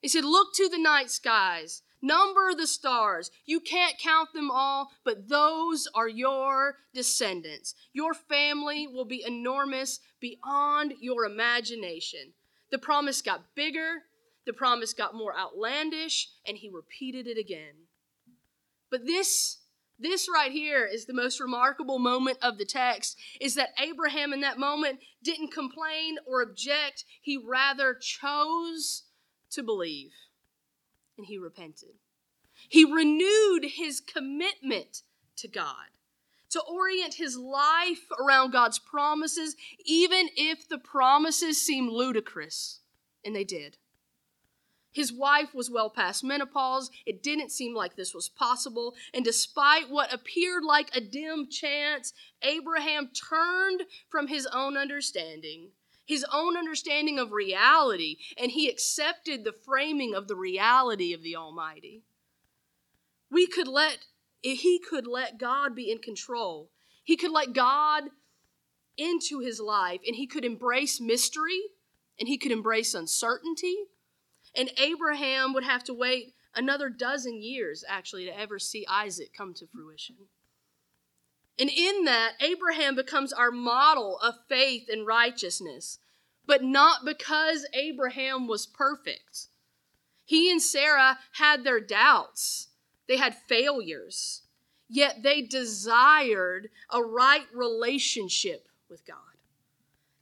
He 0.01 0.09
said, 0.09 0.25
Look 0.25 0.55
to 0.55 0.69
the 0.71 0.79
night 0.79 1.11
skies, 1.11 1.83
number 2.01 2.55
the 2.55 2.67
stars. 2.67 3.31
You 3.45 3.61
can't 3.61 3.99
count 3.99 4.33
them 4.33 4.51
all, 4.51 4.93
but 5.05 5.29
those 5.29 5.87
are 5.95 6.09
your 6.09 6.77
descendants. 6.95 7.75
Your 7.93 8.15
family 8.15 8.87
will 8.87 9.05
be 9.05 9.23
enormous 9.27 10.01
beyond 10.21 10.95
your 11.01 11.27
imagination. 11.27 12.33
The 12.71 12.79
promise 12.79 13.21
got 13.21 13.55
bigger, 13.55 14.05
the 14.47 14.55
promise 14.55 14.95
got 14.95 15.15
more 15.15 15.37
outlandish, 15.37 16.31
and 16.47 16.57
he 16.57 16.71
repeated 16.71 17.27
it 17.27 17.37
again. 17.37 17.75
But 18.91 19.07
this 19.07 19.59
this 19.99 20.29
right 20.33 20.51
here 20.51 20.87
is 20.87 21.05
the 21.05 21.13
most 21.13 21.41
remarkable 21.41 21.99
moment 21.99 22.39
of 22.41 22.57
the 22.57 22.65
text 22.65 23.19
is 23.39 23.55
that 23.57 23.75
Abraham 23.79 24.33
in 24.33 24.41
that 24.41 24.59
moment 24.59 25.01
didn't 25.23 25.53
complain 25.53 26.17
or 26.27 26.41
object, 26.41 27.05
he 27.21 27.37
rather 27.37 27.95
chose 27.95 29.03
to 29.51 29.63
believe 29.63 30.13
and 31.19 31.27
he 31.27 31.37
repented. 31.37 31.97
He 32.69 32.85
renewed 32.85 33.65
his 33.65 34.01
commitment 34.01 35.03
to 35.37 35.49
God, 35.49 35.91
to 36.51 36.63
orient 36.63 37.15
his 37.15 37.37
life 37.37 38.07
around 38.19 38.53
God's 38.53 38.79
promises, 38.79 39.55
even 39.85 40.31
if 40.35 40.67
the 40.67 40.79
promises 40.79 41.61
seem 41.61 41.91
ludicrous, 41.91 42.81
and 43.23 43.37
they 43.37 43.45
did. 43.45 43.77
His 44.93 45.13
wife 45.13 45.55
was 45.55 45.71
well 45.71 45.89
past 45.89 46.25
menopause. 46.25 46.91
It 47.07 47.23
didn't 47.23 47.53
seem 47.53 47.75
like 47.75 47.95
this 47.95 48.13
was 48.13 48.29
possible. 48.29 48.95
And 49.15 49.25
despite 49.25 49.89
what 49.89 50.13
appeared 50.13 50.65
like 50.65 50.95
a 50.95 51.01
dim 51.01 51.49
chance, 51.49 52.13
Abraham 52.43 53.09
turned 53.09 53.85
from 54.09 54.27
his 54.27 54.47
own 54.47 54.77
understanding, 54.77 55.71
his 56.05 56.25
own 56.33 56.57
understanding 56.57 57.21
of 57.21 57.31
reality, 57.31 58.17
and 58.37 58.51
he 58.51 58.69
accepted 58.69 59.45
the 59.45 59.53
framing 59.53 60.15
of 60.15 60.27
the 60.27 60.37
reality 60.37 61.13
of 61.13 61.23
the 61.23 61.37
Almighty. 61.37 62.03
We 63.31 63.47
could 63.47 63.69
let, 63.69 63.99
he 64.43 64.81
could 64.81 65.07
let 65.07 65.39
God 65.39 65.77
be 65.77 65.89
in 65.93 65.99
control. 65.99 66.69
He 67.05 67.17
could 67.17 67.31
let 67.31 67.53
God 67.53 68.05
into 68.97 69.39
his 69.39 69.61
life, 69.61 70.01
and 70.05 70.17
he 70.17 70.27
could 70.27 70.45
embrace 70.45 71.01
mystery, 71.01 71.61
and 72.19 72.29
he 72.29 72.37
could 72.37 72.51
embrace 72.51 72.93
uncertainty 72.93 73.85
and 74.55 74.71
Abraham 74.79 75.53
would 75.55 75.65
have 75.65 75.85
to 75.85 75.95
wait 75.95 76.35
another 76.55 76.89
dozen 76.89 77.43
years, 77.43 77.85
actually, 77.89 78.25
to 78.27 78.39
ever 78.39 78.59
see 78.59 78.87
Isaac 78.89 79.33
come 79.37 79.55
to 79.55 79.67
fruition. 79.67 80.17
And 81.59 81.71
in 81.71 82.05
that, 82.05 82.33
Abraham 82.41 82.95
becomes 82.95 83.33
our 83.33 83.51
model 83.51 84.19
of 84.19 84.35
faith 84.49 84.89
and 84.91 85.07
righteousness, 85.07 85.99
but 86.47 86.65
not 86.65 87.05
because 87.05 87.67
Abraham 87.75 88.49
was 88.49 88.67
perfect. 88.67 89.49
He 90.25 90.51
and 90.51 90.63
Sarah 90.63 91.19
had 91.33 91.65
their 91.65 91.81
doubts, 91.81 92.69
they 93.09 93.17
had 93.17 93.35
failures, 93.35 94.43
yet 94.89 95.23
they 95.23 95.43
desired 95.43 96.71
a 96.91 97.03
right 97.03 97.47
relationship 97.53 98.69
with 98.89 99.07
God. 99.07 99.30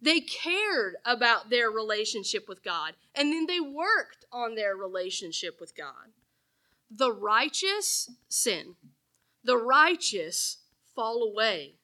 They 0.01 0.21
cared 0.21 0.97
about 1.05 1.51
their 1.51 1.71
relationship 1.71 2.49
with 2.49 2.63
God, 2.63 2.95
and 3.15 3.33
then 3.33 3.47
they 3.47 3.61
worked 3.61 4.27
on 4.33 4.55
their 4.55 4.77
relationship 4.77 5.61
with 5.61 5.77
God. 5.77 6.13
The 6.91 7.13
righteous 7.13 8.11
sin, 8.29 8.77
the 9.45 9.57
righteous 9.57 10.59
fall 10.95 11.23
away. 11.23 11.75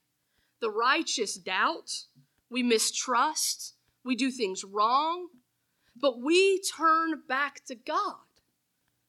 The 0.60 0.70
righteous 0.70 1.34
doubt, 1.34 2.04
we 2.48 2.62
mistrust, 2.62 3.74
we 4.04 4.16
do 4.16 4.30
things 4.30 4.64
wrong, 4.64 5.28
but 5.96 6.20
we 6.20 6.60
turn 6.60 7.22
back 7.28 7.64
to 7.66 7.74
God. 7.74 8.16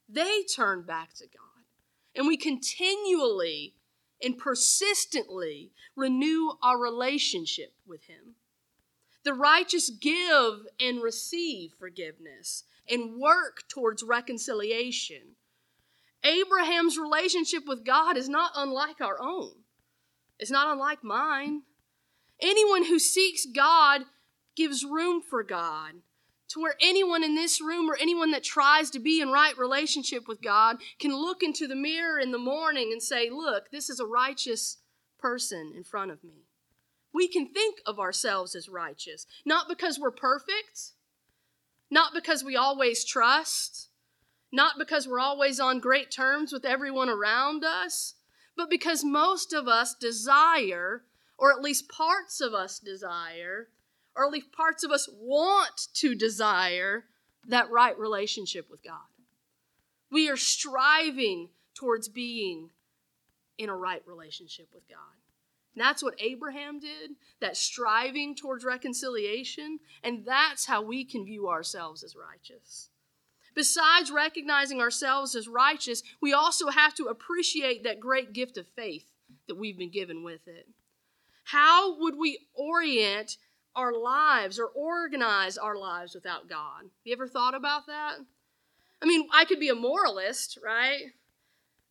They 0.07 0.43
turn 0.43 0.83
back 0.83 1.13
to 1.15 1.25
God. 1.25 1.63
And 2.15 2.27
we 2.27 2.37
continually 2.37 3.75
and 4.21 4.37
persistently 4.37 5.71
renew 5.95 6.51
our 6.61 6.77
relationship 6.77 7.73
with 7.85 8.05
Him. 8.05 8.35
The 9.25 9.33
righteous 9.33 9.89
give 9.89 10.67
and 10.79 11.01
receive 11.01 11.73
forgiveness 11.79 12.63
and 12.87 13.19
work 13.19 13.63
towards 13.67 14.03
reconciliation. 14.03 15.35
Abraham's 16.23 16.99
relationship 16.99 17.63
with 17.67 17.83
God 17.83 18.17
is 18.17 18.29
not 18.29 18.51
unlike 18.55 19.01
our 19.01 19.19
own, 19.19 19.51
it's 20.39 20.51
not 20.51 20.71
unlike 20.71 21.03
mine. 21.03 21.63
Anyone 22.39 22.85
who 22.85 22.99
seeks 22.99 23.45
God 23.45 24.01
gives 24.55 24.83
room 24.83 25.21
for 25.21 25.41
God. 25.41 25.93
To 26.49 26.61
where 26.61 26.75
anyone 26.81 27.23
in 27.23 27.33
this 27.33 27.59
room 27.59 27.89
or 27.89 27.97
anyone 27.99 28.31
that 28.31 28.43
tries 28.43 28.91
to 28.91 28.99
be 28.99 29.19
in 29.19 29.31
right 29.31 29.57
relationship 29.57 30.27
with 30.27 30.41
God 30.41 30.77
can 30.99 31.15
look 31.15 31.41
into 31.41 31.65
the 31.67 31.75
mirror 31.75 32.19
in 32.19 32.31
the 32.31 32.37
morning 32.37 32.91
and 32.91 33.01
say, 33.01 33.29
Look, 33.31 33.71
this 33.71 33.89
is 33.89 33.99
a 33.99 34.05
righteous 34.05 34.77
person 35.17 35.73
in 35.75 35.83
front 35.83 36.11
of 36.11 36.23
me 36.23 36.45
we 37.15 37.29
can 37.29 37.47
think 37.47 37.79
of 37.85 37.97
ourselves 37.97 38.55
as 38.55 38.67
righteous, 38.67 39.25
not 39.45 39.69
because 39.69 39.97
we're 39.97 40.11
perfect, 40.11 40.91
not 41.89 42.13
because 42.13 42.43
we 42.43 42.57
always 42.57 43.05
trust, 43.05 43.87
not 44.51 44.73
because 44.77 45.07
we're 45.07 45.19
always 45.19 45.57
on 45.57 45.79
great 45.79 46.11
terms 46.11 46.51
with 46.51 46.65
everyone 46.65 47.07
around 47.07 47.63
us, 47.63 48.15
but 48.57 48.69
because 48.69 49.01
most 49.05 49.53
of 49.53 49.65
us 49.65 49.95
desire, 49.95 51.03
or 51.37 51.53
at 51.53 51.61
least 51.61 51.87
parts 51.87 52.41
of 52.41 52.53
us 52.53 52.79
desire, 52.79 53.69
or 54.13 54.25
at 54.25 54.33
least 54.33 54.51
parts 54.51 54.83
of 54.83 54.91
us 54.91 55.07
want 55.17 55.87
to 55.93 56.15
desire 56.15 57.05
that 57.47 57.71
right 57.71 57.97
relationship 57.97 58.69
with 58.69 58.83
God. 58.83 59.07
We 60.11 60.29
are 60.29 60.37
striving 60.37 61.47
towards 61.75 62.09
being 62.09 62.71
in 63.57 63.69
a 63.69 63.75
right 63.75 64.03
relationship 64.05 64.67
with 64.73 64.87
God. 64.89 65.24
That's 65.75 66.01
what 66.01 66.15
Abraham 66.19 66.79
did, 66.79 67.11
that 67.41 67.57
striving 67.57 68.35
towards 68.35 68.63
reconciliation, 68.63 69.79
and 70.03 70.25
that's 70.25 70.65
how 70.65 70.81
we 70.81 71.03
can 71.03 71.25
view 71.25 71.49
ourselves 71.49 72.03
as 72.03 72.15
righteous. 72.15 72.89
Besides 73.55 74.11
recognizing 74.11 74.81
ourselves 74.81 75.35
as 75.35 75.47
righteous, 75.47 76.03
we 76.21 76.33
also 76.33 76.69
have 76.69 76.93
to 76.95 77.05
appreciate 77.05 77.83
that 77.83 77.99
great 77.99 78.33
gift 78.33 78.57
of 78.57 78.67
faith 78.75 79.05
that 79.47 79.55
we've 79.55 79.77
been 79.77 79.91
given 79.91 80.23
with 80.23 80.47
it. 80.47 80.67
How 81.45 81.99
would 81.99 82.15
we 82.17 82.39
orient 82.53 83.37
our 83.75 83.93
lives 83.93 84.59
or 84.59 84.67
organize 84.67 85.57
our 85.57 85.77
lives 85.77 86.15
without 86.15 86.49
God? 86.49 86.85
You 87.03 87.13
ever 87.13 87.27
thought 87.27 87.53
about 87.53 87.87
that? 87.87 88.15
I 89.01 89.05
mean, 89.05 89.27
I 89.33 89.45
could 89.45 89.59
be 89.59 89.69
a 89.69 89.75
moralist, 89.75 90.57
right? 90.63 91.11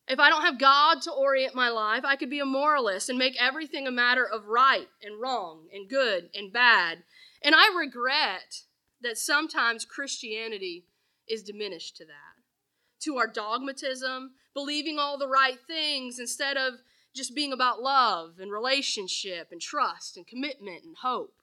If 0.06 0.18
I 0.18 0.28
don't 0.28 0.44
have 0.44 0.58
God 0.58 1.00
to 1.02 1.12
orient 1.12 1.54
my 1.54 1.70
life, 1.70 2.04
I 2.04 2.16
could 2.16 2.28
be 2.28 2.40
a 2.40 2.44
moralist 2.44 3.08
and 3.08 3.18
make 3.18 3.40
everything 3.40 3.86
a 3.86 3.92
matter 3.92 4.26
of 4.26 4.46
right 4.46 4.88
and 5.02 5.20
wrong 5.20 5.68
and 5.72 5.88
good 5.88 6.28
and 6.34 6.52
bad. 6.52 7.04
And 7.42 7.54
I 7.54 7.74
regret 7.76 8.62
that 9.00 9.16
sometimes 9.16 9.84
Christianity 9.84 10.84
is 11.26 11.42
diminished 11.42 11.96
to 11.96 12.04
that, 12.04 12.42
to 13.00 13.16
our 13.16 13.26
dogmatism, 13.26 14.32
believing 14.52 14.98
all 14.98 15.16
the 15.16 15.28
right 15.28 15.58
things 15.66 16.18
instead 16.18 16.56
of 16.56 16.74
just 17.14 17.34
being 17.34 17.52
about 17.52 17.80
love 17.80 18.34
and 18.40 18.50
relationship 18.50 19.48
and 19.52 19.60
trust 19.60 20.16
and 20.16 20.26
commitment 20.26 20.84
and 20.84 20.96
hope. 21.02 21.34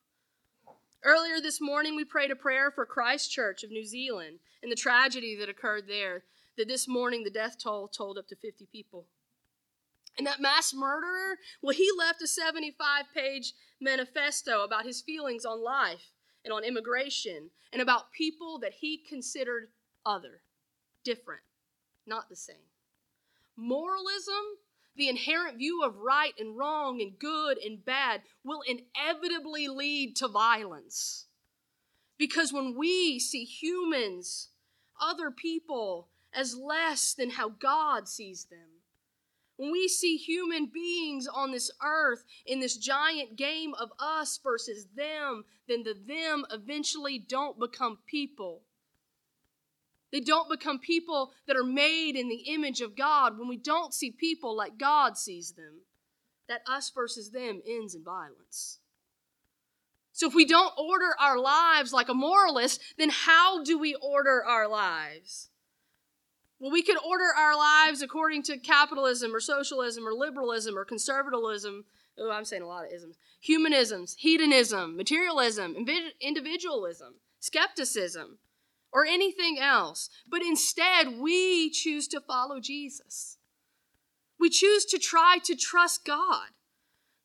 Earlier 1.03 1.41
this 1.41 1.60
morning, 1.60 1.96
we 1.96 2.05
prayed 2.05 2.29
a 2.29 2.36
prayer 2.36 2.70
for 2.70 2.86
Christchurch 2.86 3.63
of 3.63 3.72
New 3.72 3.86
Zealand 3.86 4.39
and 4.62 4.72
the 4.72 4.75
tragedy 4.75 5.36
that 5.38 5.50
occurred 5.50 5.88
there 5.88 6.24
that 6.58 6.67
this 6.67 6.88
morning 6.88 7.24
the 7.24 7.31
death 7.31 7.58
toll 7.62 7.88
told 7.88 8.20
up 8.20 8.27
to 8.27 8.36
50 8.36 8.67
people. 8.72 9.08
And 10.17 10.27
that 10.27 10.41
mass 10.41 10.74
murderer, 10.75 11.38
well, 11.62 11.75
he 11.75 11.89
left 11.98 12.22
a 12.22 12.27
75 12.27 13.05
page 13.15 13.53
manifesto 13.79 14.63
about 14.63 14.86
his 14.86 15.01
feelings 15.01 15.43
on 15.43 15.63
life 15.63 16.12
and 16.46 16.53
on 16.53 16.63
immigration 16.63 17.50
and 17.74 17.81
about 17.81 18.12
people 18.12 18.60
that 18.60 18.74
he 18.74 18.98
considered 18.98 19.70
other, 20.05 20.41
different, 21.03 21.41
not 22.05 22.29
the 22.29 22.36
same. 22.36 22.67
Moralism, 23.55 24.58
the 24.95 25.10
inherent 25.10 25.57
view 25.57 25.83
of 25.83 25.95
right 25.98 26.33
and 26.39 26.57
wrong 26.57 27.01
and 27.01 27.17
good 27.17 27.57
and 27.57 27.83
bad, 27.83 28.21
will 28.43 28.62
inevitably 28.62 29.67
lead 29.67 30.15
to 30.17 30.27
violence. 30.27 31.27
Because 32.17 32.53
when 32.53 32.75
we 32.77 33.19
see 33.19 33.45
humans, 33.45 34.50
other 35.00 35.31
people, 35.31 36.10
as 36.33 36.55
less 36.55 37.13
than 37.13 37.31
how 37.31 37.50
God 37.50 38.07
sees 38.07 38.45
them. 38.45 38.81
When 39.57 39.71
we 39.71 39.88
see 39.88 40.17
human 40.17 40.67
beings 40.74 41.27
on 41.27 41.51
this 41.51 41.69
earth 41.83 42.24
in 42.45 42.60
this 42.60 42.77
giant 42.77 43.36
game 43.36 43.74
of 43.75 43.91
us 44.00 44.39
versus 44.41 44.88
them, 44.95 45.45
then 45.67 45.83
the 45.83 45.93
them 45.93 46.45
eventually 46.51 47.19
don't 47.19 47.60
become 47.60 48.00
people. 48.07 48.63
They 50.12 50.20
don't 50.20 50.50
become 50.50 50.80
people 50.80 51.32
that 51.48 51.56
are 51.56 51.63
made 51.63 52.15
in 52.15 52.27
the 52.27 52.44
image 52.53 52.82
of 52.82 52.98
God 52.98 53.38
when 53.38 53.48
we 53.48 53.58
don't 53.58 53.94
see 53.94 54.12
people 54.12 54.56
like 54.56 54.77
God 54.77 55.18
sees 55.18 55.53
them. 55.53 55.82
That 56.48 56.62
us 56.68 56.91
versus 56.94 57.32
them 57.32 57.62
ends 57.65 57.96
in 57.96 58.03
violence. 58.03 58.80
So 60.12 60.27
if 60.27 60.36
we 60.36 60.44
don't 60.44 60.74
order 60.77 61.15
our 61.20 61.39
lives 61.39 61.94
like 61.94 62.10
a 62.10 62.13
moralist, 62.13 62.82
then 62.98 63.10
how 63.10 63.63
do 63.63 63.80
we 63.80 63.96
order 63.96 64.44
our 64.44 64.68
lives? 64.68 65.50
Well, 66.60 66.72
we 66.72 66.84
could 66.84 66.98
order 67.03 67.25
our 67.36 67.56
lives 67.56 68.01
according 68.01 68.44
to 68.44 68.58
capitalism 68.58 69.34
or 69.34 69.39
socialism 69.39 70.06
or 70.06 70.13
liberalism 70.13 70.77
or 70.77 70.86
conservatism. 70.86 71.86
Oh, 72.20 72.32
I'm 72.32 72.46
saying 72.46 72.62
a 72.62 72.68
lot 72.68 72.86
of 72.86 72.91
isms. 72.91 73.18
Humanisms, 73.39 74.15
hedonism, 74.20 74.98
materialism, 74.98 75.75
individualism, 76.20 77.15
skepticism, 77.39 78.38
or 78.93 79.05
anything 79.05 79.57
else. 79.60 80.10
But 80.29 80.41
instead, 80.41 81.19
we 81.19 81.69
choose 81.69 82.07
to 82.10 82.21
follow 82.21 82.60
Jesus. 82.60 83.38
We 84.39 84.50
choose 84.50 84.86
to 84.86 84.98
try 84.98 85.38
to 85.43 85.55
trust 85.55 86.05
God 86.05 86.50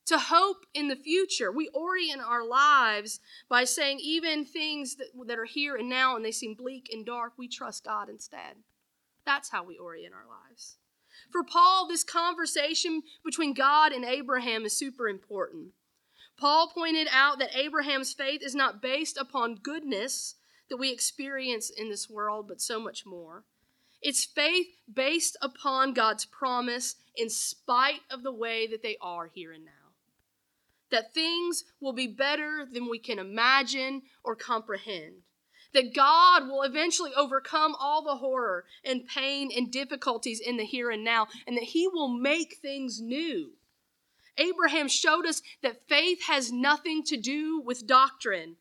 to 0.06 0.18
hope 0.18 0.66
in 0.72 0.88
the 0.88 0.96
future. 0.96 1.50
We 1.50 1.68
orient 1.74 2.22
our 2.22 2.46
lives 2.46 3.20
by 3.48 3.64
saying, 3.64 3.98
even 4.00 4.44
things 4.44 4.96
that, 4.96 5.08
that 5.26 5.38
are 5.38 5.44
here 5.44 5.76
and 5.76 5.88
now 5.88 6.16
and 6.16 6.24
they 6.24 6.32
seem 6.32 6.54
bleak 6.54 6.88
and 6.92 7.04
dark, 7.04 7.32
we 7.36 7.48
trust 7.48 7.84
God 7.84 8.08
instead. 8.08 8.56
That's 9.24 9.50
how 9.50 9.64
we 9.64 9.76
orient 9.76 10.14
our 10.14 10.26
lives. 10.26 10.76
For 11.32 11.42
Paul, 11.42 11.88
this 11.88 12.04
conversation 12.04 13.02
between 13.24 13.52
God 13.52 13.92
and 13.92 14.04
Abraham 14.04 14.64
is 14.64 14.76
super 14.76 15.08
important. 15.08 15.72
Paul 16.38 16.70
pointed 16.72 17.08
out 17.10 17.38
that 17.40 17.56
Abraham's 17.56 18.12
faith 18.12 18.42
is 18.42 18.54
not 18.54 18.82
based 18.82 19.16
upon 19.16 19.56
goodness 19.56 20.36
that 20.68 20.76
we 20.76 20.92
experience 20.92 21.70
in 21.70 21.88
this 21.88 22.08
world, 22.08 22.46
but 22.48 22.60
so 22.60 22.80
much 22.80 23.04
more. 23.06 23.44
It's 24.02 24.24
faith 24.24 24.68
based 24.92 25.36
upon 25.40 25.94
God's 25.94 26.24
promise 26.24 26.96
in 27.16 27.30
spite 27.30 28.02
of 28.10 28.22
the 28.22 28.32
way 28.32 28.66
that 28.66 28.82
they 28.82 28.96
are 29.00 29.30
here 29.32 29.52
and 29.52 29.64
now 29.64 29.86
that 30.90 31.14
things 31.14 31.64
will 31.80 31.92
be 31.92 32.06
better 32.06 32.66
than 32.70 32.88
we 32.88 32.98
can 32.98 33.18
imagine 33.18 34.02
or 34.24 34.36
comprehend. 34.36 35.14
That 35.74 35.94
God 35.94 36.48
will 36.48 36.62
eventually 36.62 37.12
overcome 37.14 37.74
all 37.78 38.02
the 38.02 38.16
horror 38.16 38.64
and 38.84 39.06
pain 39.06 39.50
and 39.54 39.70
difficulties 39.70 40.40
in 40.40 40.56
the 40.56 40.64
here 40.64 40.90
and 40.90 41.04
now, 41.04 41.26
and 41.46 41.56
that 41.56 41.64
He 41.64 41.86
will 41.88 42.08
make 42.08 42.56
things 42.62 43.00
new. 43.00 43.52
Abraham 44.38 44.88
showed 44.88 45.26
us 45.26 45.42
that 45.62 45.88
faith 45.88 46.24
has 46.28 46.52
nothing 46.52 47.02
to 47.04 47.16
do 47.16 47.60
with 47.60 47.86
doctrine, 47.86 48.56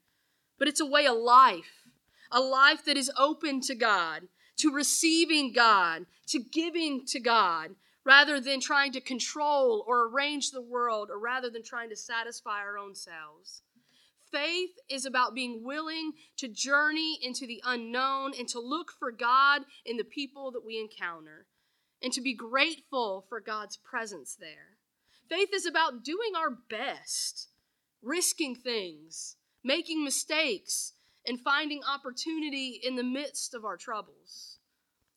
but 0.57 0.67
it's 0.67 0.79
a 0.79 0.85
way 0.85 1.05
of 1.05 1.17
life, 1.17 1.84
a 2.31 2.39
life 2.39 2.85
that 2.85 2.97
is 2.97 3.11
open 3.17 3.61
to 3.61 3.75
God, 3.75 4.23
to 4.57 4.71
receiving 4.71 5.51
God, 5.53 6.05
to 6.27 6.39
giving 6.39 7.05
to 7.07 7.19
God, 7.19 7.71
rather 8.05 8.39
than 8.39 8.59
trying 8.59 8.91
to 8.93 9.01
control 9.01 9.83
or 9.87 10.07
arrange 10.07 10.51
the 10.51 10.61
world, 10.61 11.09
or 11.11 11.19
rather 11.19 11.49
than 11.49 11.63
trying 11.63 11.89
to 11.89 11.95
satisfy 11.95 12.59
our 12.59 12.77
own 12.77 12.95
selves. 12.95 13.63
Faith 14.31 14.71
is 14.89 15.05
about 15.05 15.35
being 15.35 15.63
willing 15.63 16.11
to 16.37 16.47
journey 16.47 17.17
into 17.21 17.47
the 17.47 17.61
unknown 17.65 18.33
and 18.37 18.47
to 18.49 18.59
look 18.59 18.91
for 18.97 19.11
God 19.11 19.61
in 19.85 19.97
the 19.97 20.03
people 20.03 20.51
that 20.51 20.65
we 20.65 20.79
encounter 20.79 21.45
and 22.01 22.11
to 22.13 22.21
be 22.21 22.33
grateful 22.33 23.25
for 23.29 23.39
God's 23.39 23.77
presence 23.77 24.35
there. 24.37 24.77
Faith 25.29 25.49
is 25.53 25.65
about 25.65 26.03
doing 26.03 26.35
our 26.35 26.51
best, 26.51 27.49
risking 28.01 28.55
things, 28.55 29.37
making 29.63 30.03
mistakes, 30.03 30.93
and 31.27 31.39
finding 31.39 31.81
opportunity 31.83 32.79
in 32.83 32.95
the 32.95 33.03
midst 33.03 33.53
of 33.53 33.65
our 33.65 33.77
troubles. 33.77 34.57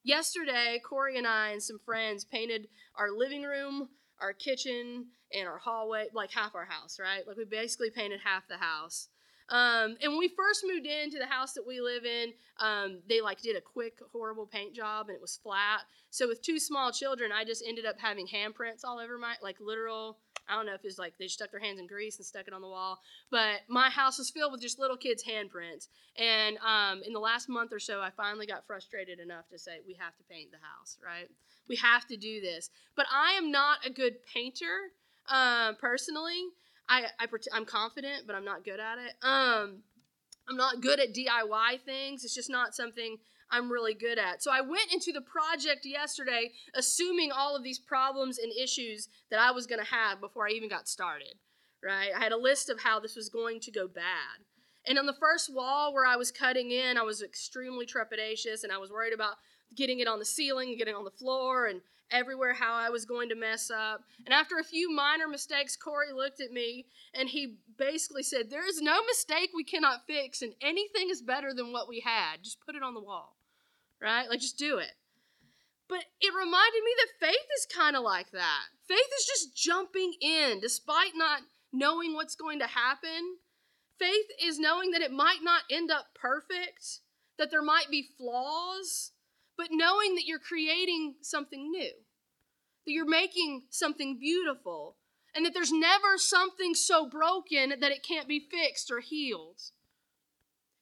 Yesterday, 0.02 0.80
Corey 0.84 1.18
and 1.18 1.26
I 1.26 1.50
and 1.50 1.62
some 1.62 1.78
friends 1.84 2.24
painted 2.24 2.68
our 2.96 3.10
living 3.10 3.42
room, 3.42 3.88
our 4.20 4.32
kitchen, 4.32 5.06
and 5.32 5.46
our 5.46 5.58
hallway, 5.58 6.06
like 6.14 6.30
half 6.30 6.54
our 6.54 6.64
house, 6.64 6.98
right? 6.98 7.26
Like 7.26 7.36
we 7.36 7.44
basically 7.44 7.90
painted 7.90 8.20
half 8.24 8.48
the 8.48 8.56
house. 8.56 9.08
Um, 9.50 9.96
and 10.02 10.12
when 10.12 10.18
we 10.18 10.28
first 10.28 10.64
moved 10.66 10.86
into 10.86 11.18
the 11.18 11.26
house 11.26 11.54
that 11.54 11.66
we 11.66 11.80
live 11.80 12.04
in, 12.04 12.32
um, 12.58 13.00
they 13.08 13.20
like 13.20 13.40
did 13.40 13.56
a 13.56 13.60
quick, 13.60 13.98
horrible 14.12 14.46
paint 14.46 14.74
job, 14.74 15.08
and 15.08 15.16
it 15.16 15.22
was 15.22 15.38
flat. 15.42 15.80
So 16.10 16.28
with 16.28 16.42
two 16.42 16.58
small 16.58 16.92
children, 16.92 17.32
I 17.32 17.44
just 17.44 17.64
ended 17.66 17.86
up 17.86 17.96
having 17.98 18.26
handprints 18.26 18.84
all 18.84 18.98
over 18.98 19.18
my, 19.18 19.36
like 19.42 19.56
literal 19.60 20.18
I 20.48 20.54
don't 20.54 20.66
know 20.66 20.74
if 20.74 20.84
it's 20.84 20.98
like 20.98 21.14
they 21.18 21.28
stuck 21.28 21.50
their 21.50 21.60
hands 21.60 21.78
in 21.78 21.86
grease 21.86 22.16
and 22.16 22.26
stuck 22.26 22.48
it 22.48 22.54
on 22.54 22.62
the 22.62 22.68
wall, 22.68 23.00
but 23.30 23.60
my 23.68 23.90
house 23.90 24.18
was 24.18 24.30
filled 24.30 24.52
with 24.52 24.60
just 24.60 24.78
little 24.78 24.96
kids' 24.96 25.24
handprints. 25.24 25.88
And 26.16 26.58
um, 26.58 27.02
in 27.04 27.12
the 27.12 27.20
last 27.20 27.48
month 27.48 27.72
or 27.72 27.78
so, 27.78 28.00
I 28.00 28.10
finally 28.16 28.46
got 28.46 28.66
frustrated 28.66 29.20
enough 29.20 29.48
to 29.50 29.58
say, 29.58 29.80
we 29.86 29.94
have 29.94 30.16
to 30.16 30.24
paint 30.24 30.50
the 30.50 30.58
house, 30.58 30.98
right? 31.04 31.28
We 31.68 31.76
have 31.76 32.06
to 32.06 32.16
do 32.16 32.40
this. 32.40 32.70
But 32.96 33.06
I 33.12 33.32
am 33.32 33.50
not 33.50 33.84
a 33.84 33.90
good 33.90 34.24
painter 34.32 34.92
uh, 35.28 35.74
personally. 35.74 36.46
I, 36.88 37.04
I 37.20 37.26
I'm 37.52 37.66
confident, 37.66 38.26
but 38.26 38.34
I'm 38.34 38.44
not 38.44 38.64
good 38.64 38.80
at 38.80 38.98
it. 38.98 39.12
Um, 39.22 39.82
I'm 40.48 40.56
not 40.56 40.80
good 40.80 41.00
at 41.00 41.14
DIY 41.14 41.80
things. 41.84 42.24
It's 42.24 42.34
just 42.34 42.50
not 42.50 42.74
something 42.74 43.18
I'm 43.50 43.70
really 43.70 43.94
good 43.94 44.18
at. 44.18 44.42
So 44.42 44.50
I 44.50 44.60
went 44.60 44.92
into 44.92 45.12
the 45.12 45.20
project 45.20 45.84
yesterday 45.84 46.52
assuming 46.74 47.30
all 47.32 47.56
of 47.56 47.62
these 47.62 47.78
problems 47.78 48.38
and 48.38 48.52
issues 48.52 49.08
that 49.30 49.40
I 49.40 49.50
was 49.50 49.66
going 49.66 49.82
to 49.82 49.90
have 49.90 50.20
before 50.20 50.46
I 50.46 50.52
even 50.52 50.68
got 50.68 50.88
started, 50.88 51.34
right? 51.82 52.10
I 52.14 52.22
had 52.22 52.32
a 52.32 52.36
list 52.36 52.68
of 52.68 52.82
how 52.82 53.00
this 53.00 53.16
was 53.16 53.28
going 53.28 53.60
to 53.60 53.70
go 53.70 53.88
bad. 53.88 54.44
And 54.86 54.98
on 54.98 55.06
the 55.06 55.14
first 55.14 55.52
wall 55.52 55.92
where 55.92 56.06
I 56.06 56.16
was 56.16 56.30
cutting 56.30 56.70
in, 56.70 56.96
I 56.96 57.02
was 57.02 57.22
extremely 57.22 57.86
trepidatious 57.86 58.64
and 58.64 58.72
I 58.72 58.78
was 58.78 58.90
worried 58.90 59.12
about 59.12 59.36
getting 59.74 60.00
it 60.00 60.08
on 60.08 60.18
the 60.18 60.24
ceiling, 60.24 60.76
getting 60.78 60.94
on 60.94 61.04
the 61.04 61.10
floor, 61.10 61.66
and 61.66 61.82
everywhere 62.10 62.54
how 62.54 62.74
I 62.74 62.90
was 62.90 63.04
going 63.04 63.28
to 63.28 63.34
mess 63.34 63.70
up. 63.70 64.02
And 64.24 64.34
after 64.34 64.58
a 64.58 64.64
few 64.64 64.90
minor 64.94 65.28
mistakes, 65.28 65.76
Corey 65.76 66.12
looked 66.12 66.40
at 66.40 66.52
me 66.52 66.86
and 67.14 67.28
he 67.28 67.56
basically 67.76 68.22
said, 68.22 68.50
There 68.50 68.66
is 68.66 68.80
no 68.80 69.02
mistake 69.04 69.50
we 69.54 69.64
cannot 69.64 70.06
fix, 70.06 70.42
and 70.42 70.54
anything 70.60 71.08
is 71.10 71.22
better 71.22 71.52
than 71.54 71.72
what 71.72 71.88
we 71.88 72.00
had. 72.00 72.42
Just 72.42 72.60
put 72.64 72.74
it 72.74 72.82
on 72.82 72.94
the 72.94 73.00
wall 73.00 73.38
right? 74.00 74.28
Like, 74.28 74.40
just 74.40 74.58
do 74.58 74.78
it. 74.78 74.92
But 75.88 76.04
it 76.20 76.34
reminded 76.34 76.82
me 76.84 76.92
that 76.98 77.26
faith 77.26 77.48
is 77.58 77.66
kind 77.74 77.96
of 77.96 78.02
like 78.02 78.30
that. 78.32 78.64
Faith 78.86 79.08
is 79.18 79.26
just 79.26 79.56
jumping 79.56 80.12
in 80.20 80.60
despite 80.60 81.12
not 81.14 81.40
knowing 81.72 82.14
what's 82.14 82.34
going 82.34 82.58
to 82.58 82.66
happen. 82.66 83.38
Faith 83.98 84.26
is 84.42 84.58
knowing 84.58 84.90
that 84.92 85.00
it 85.00 85.10
might 85.10 85.40
not 85.42 85.62
end 85.70 85.90
up 85.90 86.06
perfect, 86.14 87.00
that 87.38 87.50
there 87.50 87.62
might 87.62 87.90
be 87.90 88.08
flaws, 88.18 89.12
but 89.58 89.68
knowing 89.72 90.14
that 90.14 90.24
you're 90.24 90.38
creating 90.38 91.16
something 91.20 91.70
new, 91.70 91.92
that 92.86 92.92
you're 92.92 93.04
making 93.04 93.64
something 93.68 94.16
beautiful, 94.18 94.96
and 95.34 95.44
that 95.44 95.52
there's 95.52 95.72
never 95.72 96.16
something 96.16 96.74
so 96.74 97.06
broken 97.06 97.70
that 97.80 97.92
it 97.92 98.06
can't 98.06 98.28
be 98.28 98.48
fixed 98.50 98.90
or 98.90 99.00
healed. 99.00 99.60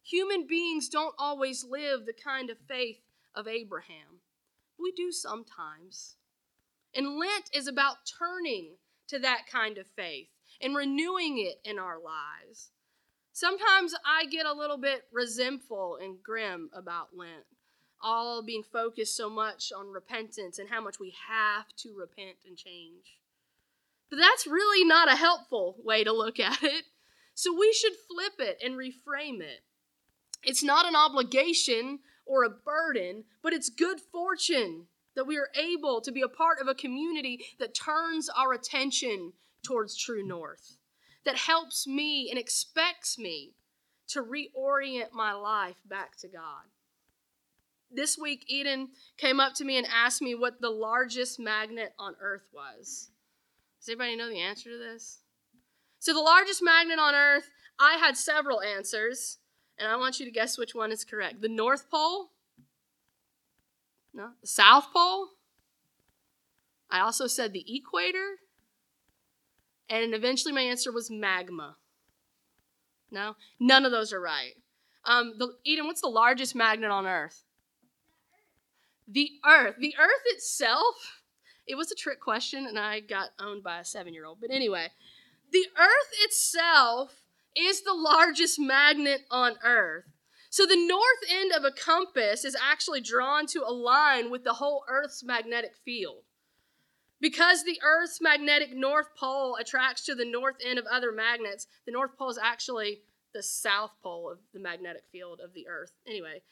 Human 0.05 0.47
beings 0.47 0.89
don't 0.89 1.15
always 1.19 1.65
live 1.69 2.07
the 2.07 2.13
kind 2.13 2.51
of 2.51 2.59
faith 2.69 2.99
of 3.35 3.49
Abraham. 3.49 4.21
We 4.79 4.93
do 4.93 5.11
sometimes. 5.11 6.17
And 6.95 7.19
Lent 7.19 7.51
is 7.53 7.67
about 7.67 7.97
turning 8.19 8.77
to 9.09 9.19
that 9.19 9.47
kind 9.51 9.79
of 9.79 9.87
faith 9.97 10.29
and 10.61 10.77
renewing 10.77 11.39
it 11.39 11.69
in 11.69 11.79
our 11.79 11.97
lives. 11.99 12.71
Sometimes 13.33 13.95
I 14.05 14.27
get 14.27 14.47
a 14.47 14.53
little 14.53 14.79
bit 14.79 15.03
resentful 15.13 15.99
and 16.01 16.23
grim 16.23 16.71
about 16.73 17.09
Lent, 17.15 17.45
all 18.07 18.41
being 18.41 18.63
focused 18.63 19.17
so 19.17 19.29
much 19.29 19.73
on 19.77 19.89
repentance 19.89 20.61
and 20.61 20.71
how 20.71 20.81
much 20.81 21.01
we 21.01 21.13
have 21.29 21.67
to 21.77 21.93
repent 21.99 22.37
and 22.47 22.57
change. 22.57 23.19
But 24.09 24.21
that's 24.21 24.47
really 24.47 24.85
not 24.85 25.13
a 25.13 25.17
helpful 25.17 25.75
way 25.83 26.05
to 26.05 26.13
look 26.13 26.39
at 26.39 26.63
it. 26.63 26.85
So 27.35 27.53
we 27.53 27.73
should 27.73 27.95
flip 28.09 28.35
it 28.39 28.59
and 28.65 28.77
reframe 28.77 29.41
it. 29.41 29.65
It's 30.45 30.63
not 30.63 30.87
an 30.87 30.95
obligation 30.95 31.99
or 32.25 32.45
a 32.45 32.51
burden, 32.51 33.25
but 33.43 33.53
it's 33.53 33.69
good 33.69 33.99
fortune 34.01 34.87
that 35.17 35.27
we 35.27 35.37
are 35.37 35.51
able 35.61 36.01
to 36.03 36.13
be 36.13 36.23
a 36.23 36.29
part 36.29 36.61
of 36.61 36.69
a 36.69 36.75
community 36.75 37.45
that 37.59 37.75
turns 37.75 38.29
our 38.29 38.53
attention 38.53 39.33
towards 39.65 39.97
true 39.97 40.25
north, 40.25 40.77
that 41.25 41.37
helps 41.37 41.89
me 41.89 42.31
and 42.31 42.39
expects 42.39 43.19
me 43.19 43.55
to 44.07 44.23
reorient 44.23 45.11
my 45.13 45.33
life 45.33 45.81
back 45.85 46.17
to 46.19 46.29
God. 46.29 46.67
This 47.91 48.19
week, 48.19 48.45
Eden 48.49 48.89
came 49.17 49.41
up 49.41 49.55
to 49.55 49.65
me 49.65 49.79
and 49.79 49.87
asked 49.87 50.21
me 50.21 50.35
what 50.35 50.61
the 50.61 50.71
largest 50.71 51.39
magnet 51.39 51.95
on 51.99 52.15
earth 52.21 52.49
was. 52.53 53.11
Does 53.81 53.89
anybody 53.89 54.17
know 54.17 54.29
the 54.29 54.41
answer 54.41 54.71
to 54.71 54.79
this? 54.79 55.21
So, 55.99 56.13
the 56.13 56.21
largest 56.21 56.63
magnet 56.63 56.99
on 56.99 57.15
earth, 57.15 57.51
I 57.79 57.95
had 57.95 58.17
several 58.17 58.61
answers 58.61 59.39
and 59.79 59.89
I 59.89 59.97
want 59.97 60.19
you 60.19 60.27
to 60.27 60.33
guess 60.33 60.59
which 60.59 60.75
one 60.75 60.91
is 60.91 61.05
correct. 61.05 61.43
The 61.43 61.49
North 61.49 61.91
Pole? 61.91 62.31
No. 64.15 64.31
The 64.41 64.47
South 64.47 64.87
Pole? 64.93 65.29
I 66.91 67.01
also 67.01 67.27
said 67.27 67.53
the 67.53 67.65
equator. 67.69 68.37
And 69.89 70.15
eventually 70.15 70.53
my 70.53 70.63
answer 70.63 70.91
was 70.91 71.11
magma. 71.11 71.77
No? 73.11 73.37
None 73.61 73.85
of 73.85 73.93
those 73.93 74.13
are 74.13 74.21
right. 74.21 74.55
Um, 75.05 75.35
the, 75.39 75.55
Eden, 75.65 75.87
what's 75.87 76.01
the 76.01 76.09
largest 76.09 76.55
magnet 76.55 76.91
on 76.91 77.07
Earth? 77.07 77.45
The 79.09 79.31
Earth. 79.45 79.77
The 79.79 79.95
Earth 79.99 80.23
itself, 80.27 81.23
it 81.67 81.77
was 81.77 81.91
a 81.91 81.97
trick 81.97 82.21
question, 82.21 82.67
and 82.67 82.79
I 82.79 83.01
got 83.01 83.31
owned 83.41 83.63
by 83.63 83.81
a 83.81 83.85
seven 83.85 84.15
year 84.15 84.27
old. 84.27 84.39
But 84.41 84.51
anyway, 84.51 84.89
the 85.53 85.67
Earth 85.79 86.11
itself 86.23 87.23
is 87.57 87.83
the 87.83 87.95
largest 87.95 88.59
magnet 88.59 89.23
on 89.31 89.55
Earth. 89.65 90.05
So 90.51 90.67
the 90.67 90.77
north 90.77 91.31
end 91.31 91.53
of 91.53 91.65
a 91.65 91.71
compass 91.71 92.45
is 92.45 92.57
actually 92.61 93.01
drawn 93.01 93.47
to 93.49 93.65
align 93.67 94.31
with 94.31 94.45
the 94.45 94.55
whole 94.55 94.85
Earth's 94.89 95.23
magnetic 95.23 95.75
field. 95.85 96.25
Because 97.21 97.65
the 97.65 97.81
Earth's 97.83 98.21
magnetic 98.21 98.75
north 98.75 99.09
pole 99.19 99.57
attracts 99.57 100.05
to 100.05 100.15
the 100.15 100.25
north 100.25 100.57
end 100.65 100.79
of 100.79 100.87
other 100.87 101.13
magnets, 101.13 101.67
the 101.87 101.93
north 101.93 102.17
pole 102.19 102.31
is 102.31 102.39
actually 102.43 103.01
the 103.33 103.43
south 103.43 103.93
pole 104.03 104.31
of 104.31 104.39
the 104.53 104.61
magnetic 104.61 105.05
field 105.11 105.41
of 105.43 105.53
the 105.55 105.67
Earth. 105.69 105.93
Anyway, 106.07 106.43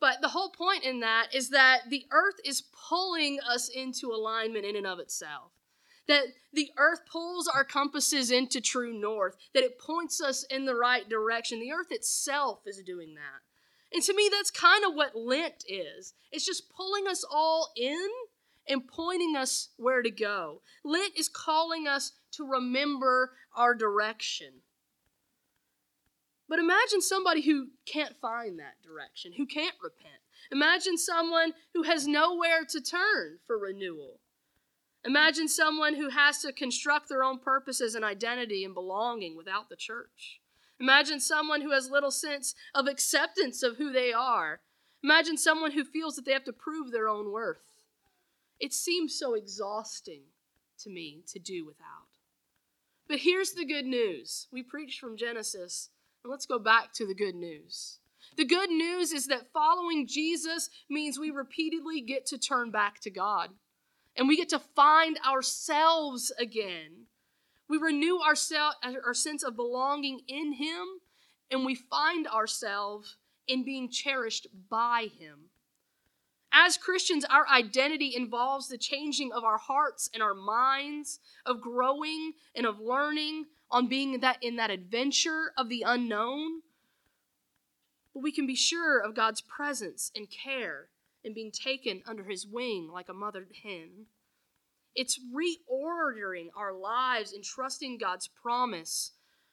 but 0.00 0.20
the 0.20 0.28
whole 0.28 0.50
point 0.50 0.84
in 0.84 1.00
that 1.00 1.34
is 1.34 1.50
that 1.50 1.82
the 1.88 2.06
Earth 2.10 2.36
is 2.44 2.62
pulling 2.88 3.38
us 3.40 3.68
into 3.68 4.08
alignment 4.08 4.64
in 4.64 4.76
and 4.76 4.86
of 4.86 4.98
itself. 4.98 5.52
That 6.06 6.24
the 6.52 6.70
Earth 6.76 7.00
pulls 7.10 7.48
our 7.48 7.64
compasses 7.64 8.30
into 8.30 8.60
true 8.60 8.92
north, 8.92 9.36
that 9.54 9.64
it 9.64 9.78
points 9.78 10.20
us 10.20 10.44
in 10.44 10.66
the 10.66 10.74
right 10.74 11.08
direction. 11.08 11.60
The 11.60 11.72
Earth 11.72 11.90
itself 11.90 12.60
is 12.66 12.82
doing 12.84 13.14
that. 13.14 13.42
And 13.94 14.02
to 14.02 14.14
me, 14.14 14.28
that's 14.30 14.50
kind 14.50 14.84
of 14.84 14.94
what 14.94 15.16
Lent 15.16 15.64
is 15.68 16.14
it's 16.32 16.44
just 16.44 16.68
pulling 16.68 17.06
us 17.06 17.24
all 17.30 17.70
in 17.76 18.08
and 18.68 18.88
pointing 18.88 19.36
us 19.36 19.68
where 19.76 20.02
to 20.02 20.10
go. 20.10 20.60
Lent 20.84 21.12
is 21.16 21.28
calling 21.28 21.86
us 21.86 22.12
to 22.32 22.44
remember 22.44 23.32
our 23.54 23.74
direction. 23.74 24.52
But 26.48 26.58
imagine 26.58 27.00
somebody 27.00 27.42
who 27.42 27.68
can't 27.86 28.16
find 28.20 28.58
that 28.58 28.82
direction, 28.82 29.32
who 29.32 29.46
can't 29.46 29.76
repent. 29.82 30.20
Imagine 30.52 30.98
someone 30.98 31.54
who 31.72 31.84
has 31.84 32.06
nowhere 32.06 32.64
to 32.68 32.80
turn 32.80 33.38
for 33.46 33.58
renewal. 33.58 34.20
Imagine 35.04 35.48
someone 35.48 35.94
who 35.94 36.10
has 36.10 36.40
to 36.42 36.52
construct 36.52 37.08
their 37.08 37.24
own 37.24 37.38
purposes 37.38 37.94
and 37.94 38.04
identity 38.04 38.64
and 38.64 38.74
belonging 38.74 39.36
without 39.36 39.68
the 39.68 39.76
church. 39.76 40.40
Imagine 40.80 41.20
someone 41.20 41.60
who 41.60 41.72
has 41.72 41.90
little 41.90 42.10
sense 42.10 42.54
of 42.74 42.86
acceptance 42.86 43.62
of 43.62 43.76
who 43.76 43.92
they 43.92 44.12
are. 44.12 44.60
Imagine 45.02 45.36
someone 45.36 45.72
who 45.72 45.84
feels 45.84 46.16
that 46.16 46.24
they 46.24 46.32
have 46.32 46.44
to 46.44 46.52
prove 46.52 46.90
their 46.90 47.08
own 47.08 47.32
worth. 47.32 47.82
It 48.58 48.72
seems 48.72 49.18
so 49.18 49.34
exhausting 49.34 50.22
to 50.78 50.90
me 50.90 51.22
to 51.26 51.38
do 51.38 51.66
without. 51.66 52.08
But 53.06 53.18
here's 53.18 53.52
the 53.52 53.66
good 53.66 53.84
news. 53.84 54.48
We 54.50 54.62
preached 54.62 54.98
from 54.98 55.16
Genesis, 55.16 55.90
let's 56.24 56.46
go 56.46 56.58
back 56.58 56.92
to 56.94 57.06
the 57.06 57.14
good 57.14 57.34
news. 57.34 57.98
The 58.36 58.44
good 58.44 58.70
news 58.70 59.12
is 59.12 59.26
that 59.26 59.52
following 59.52 60.06
Jesus 60.06 60.70
means 60.88 61.18
we 61.18 61.30
repeatedly 61.30 62.00
get 62.00 62.26
to 62.26 62.38
turn 62.38 62.70
back 62.70 63.00
to 63.00 63.10
God 63.10 63.50
and 64.16 64.26
we 64.26 64.36
get 64.36 64.48
to 64.50 64.58
find 64.58 65.18
ourselves 65.26 66.32
again. 66.38 67.06
We 67.68 67.78
renew 67.78 68.18
our, 68.18 68.34
our 69.04 69.14
sense 69.14 69.42
of 69.42 69.56
belonging 69.56 70.20
in 70.28 70.52
Him, 70.52 70.86
and 71.50 71.64
we 71.64 71.74
find 71.74 72.26
ourselves 72.28 73.16
in 73.48 73.64
being 73.64 73.90
cherished 73.90 74.46
by 74.68 75.08
Him. 75.18 75.50
As 76.52 76.76
Christians, 76.76 77.24
our 77.24 77.48
identity 77.48 78.14
involves 78.14 78.68
the 78.68 78.78
changing 78.78 79.32
of 79.32 79.42
our 79.42 79.58
hearts 79.58 80.08
and 80.14 80.22
our 80.22 80.34
minds, 80.34 81.18
of 81.44 81.60
growing 81.60 82.32
and 82.54 82.66
of 82.66 82.78
learning, 82.78 83.46
on 83.74 83.88
being 83.88 84.20
that 84.20 84.38
in 84.40 84.54
that 84.54 84.70
adventure 84.70 85.52
of 85.58 85.68
the 85.68 85.82
unknown. 85.84 86.62
But 88.14 88.22
we 88.22 88.30
can 88.30 88.46
be 88.46 88.54
sure 88.54 89.00
of 89.00 89.16
God's 89.16 89.40
presence 89.40 90.12
and 90.14 90.30
care 90.30 90.90
and 91.24 91.34
being 91.34 91.50
taken 91.50 92.00
under 92.06 92.22
his 92.22 92.46
wing 92.46 92.88
like 92.92 93.08
a 93.08 93.12
mothered 93.12 93.50
hen. 93.64 94.06
It's 94.94 95.18
reordering 95.34 96.50
our 96.56 96.72
lives 96.72 97.32
and 97.32 97.42
trusting 97.42 97.98
God's 97.98 98.28
promise 98.28 99.10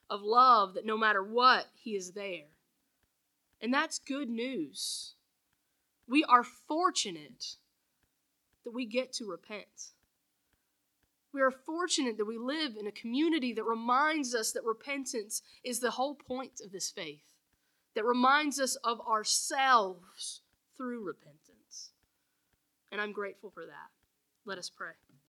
of 0.07 0.21
love 0.21 0.75
that 0.75 0.85
no 0.85 0.99
matter 0.99 1.23
what, 1.23 1.65
he 1.73 1.95
is 1.95 2.11
there. 2.11 2.51
And 3.59 3.73
that's 3.73 3.97
good 3.97 4.29
news. 4.29 5.15
We 6.07 6.23
are 6.25 6.43
fortunate 6.43 7.55
that 8.65 8.71
we 8.71 8.85
get 8.85 9.13
to 9.13 9.25
repent. 9.25 9.90
We 11.33 11.41
are 11.41 11.51
fortunate 11.51 12.17
that 12.17 12.25
we 12.25 12.37
live 12.37 12.75
in 12.77 12.87
a 12.87 12.91
community 12.91 13.53
that 13.53 13.63
reminds 13.63 14.35
us 14.35 14.51
that 14.51 14.63
repentance 14.65 15.41
is 15.63 15.79
the 15.79 15.91
whole 15.91 16.15
point 16.15 16.61
of 16.63 16.71
this 16.71 16.89
faith, 16.89 17.33
that 17.95 18.05
reminds 18.05 18.59
us 18.59 18.75
of 18.83 18.99
ourselves 19.01 20.41
through 20.75 21.05
repentance. 21.05 21.91
And 22.91 22.99
I'm 22.99 23.13
grateful 23.13 23.49
for 23.49 23.65
that. 23.65 23.91
Let 24.45 24.57
us 24.57 24.69
pray. 24.69 24.93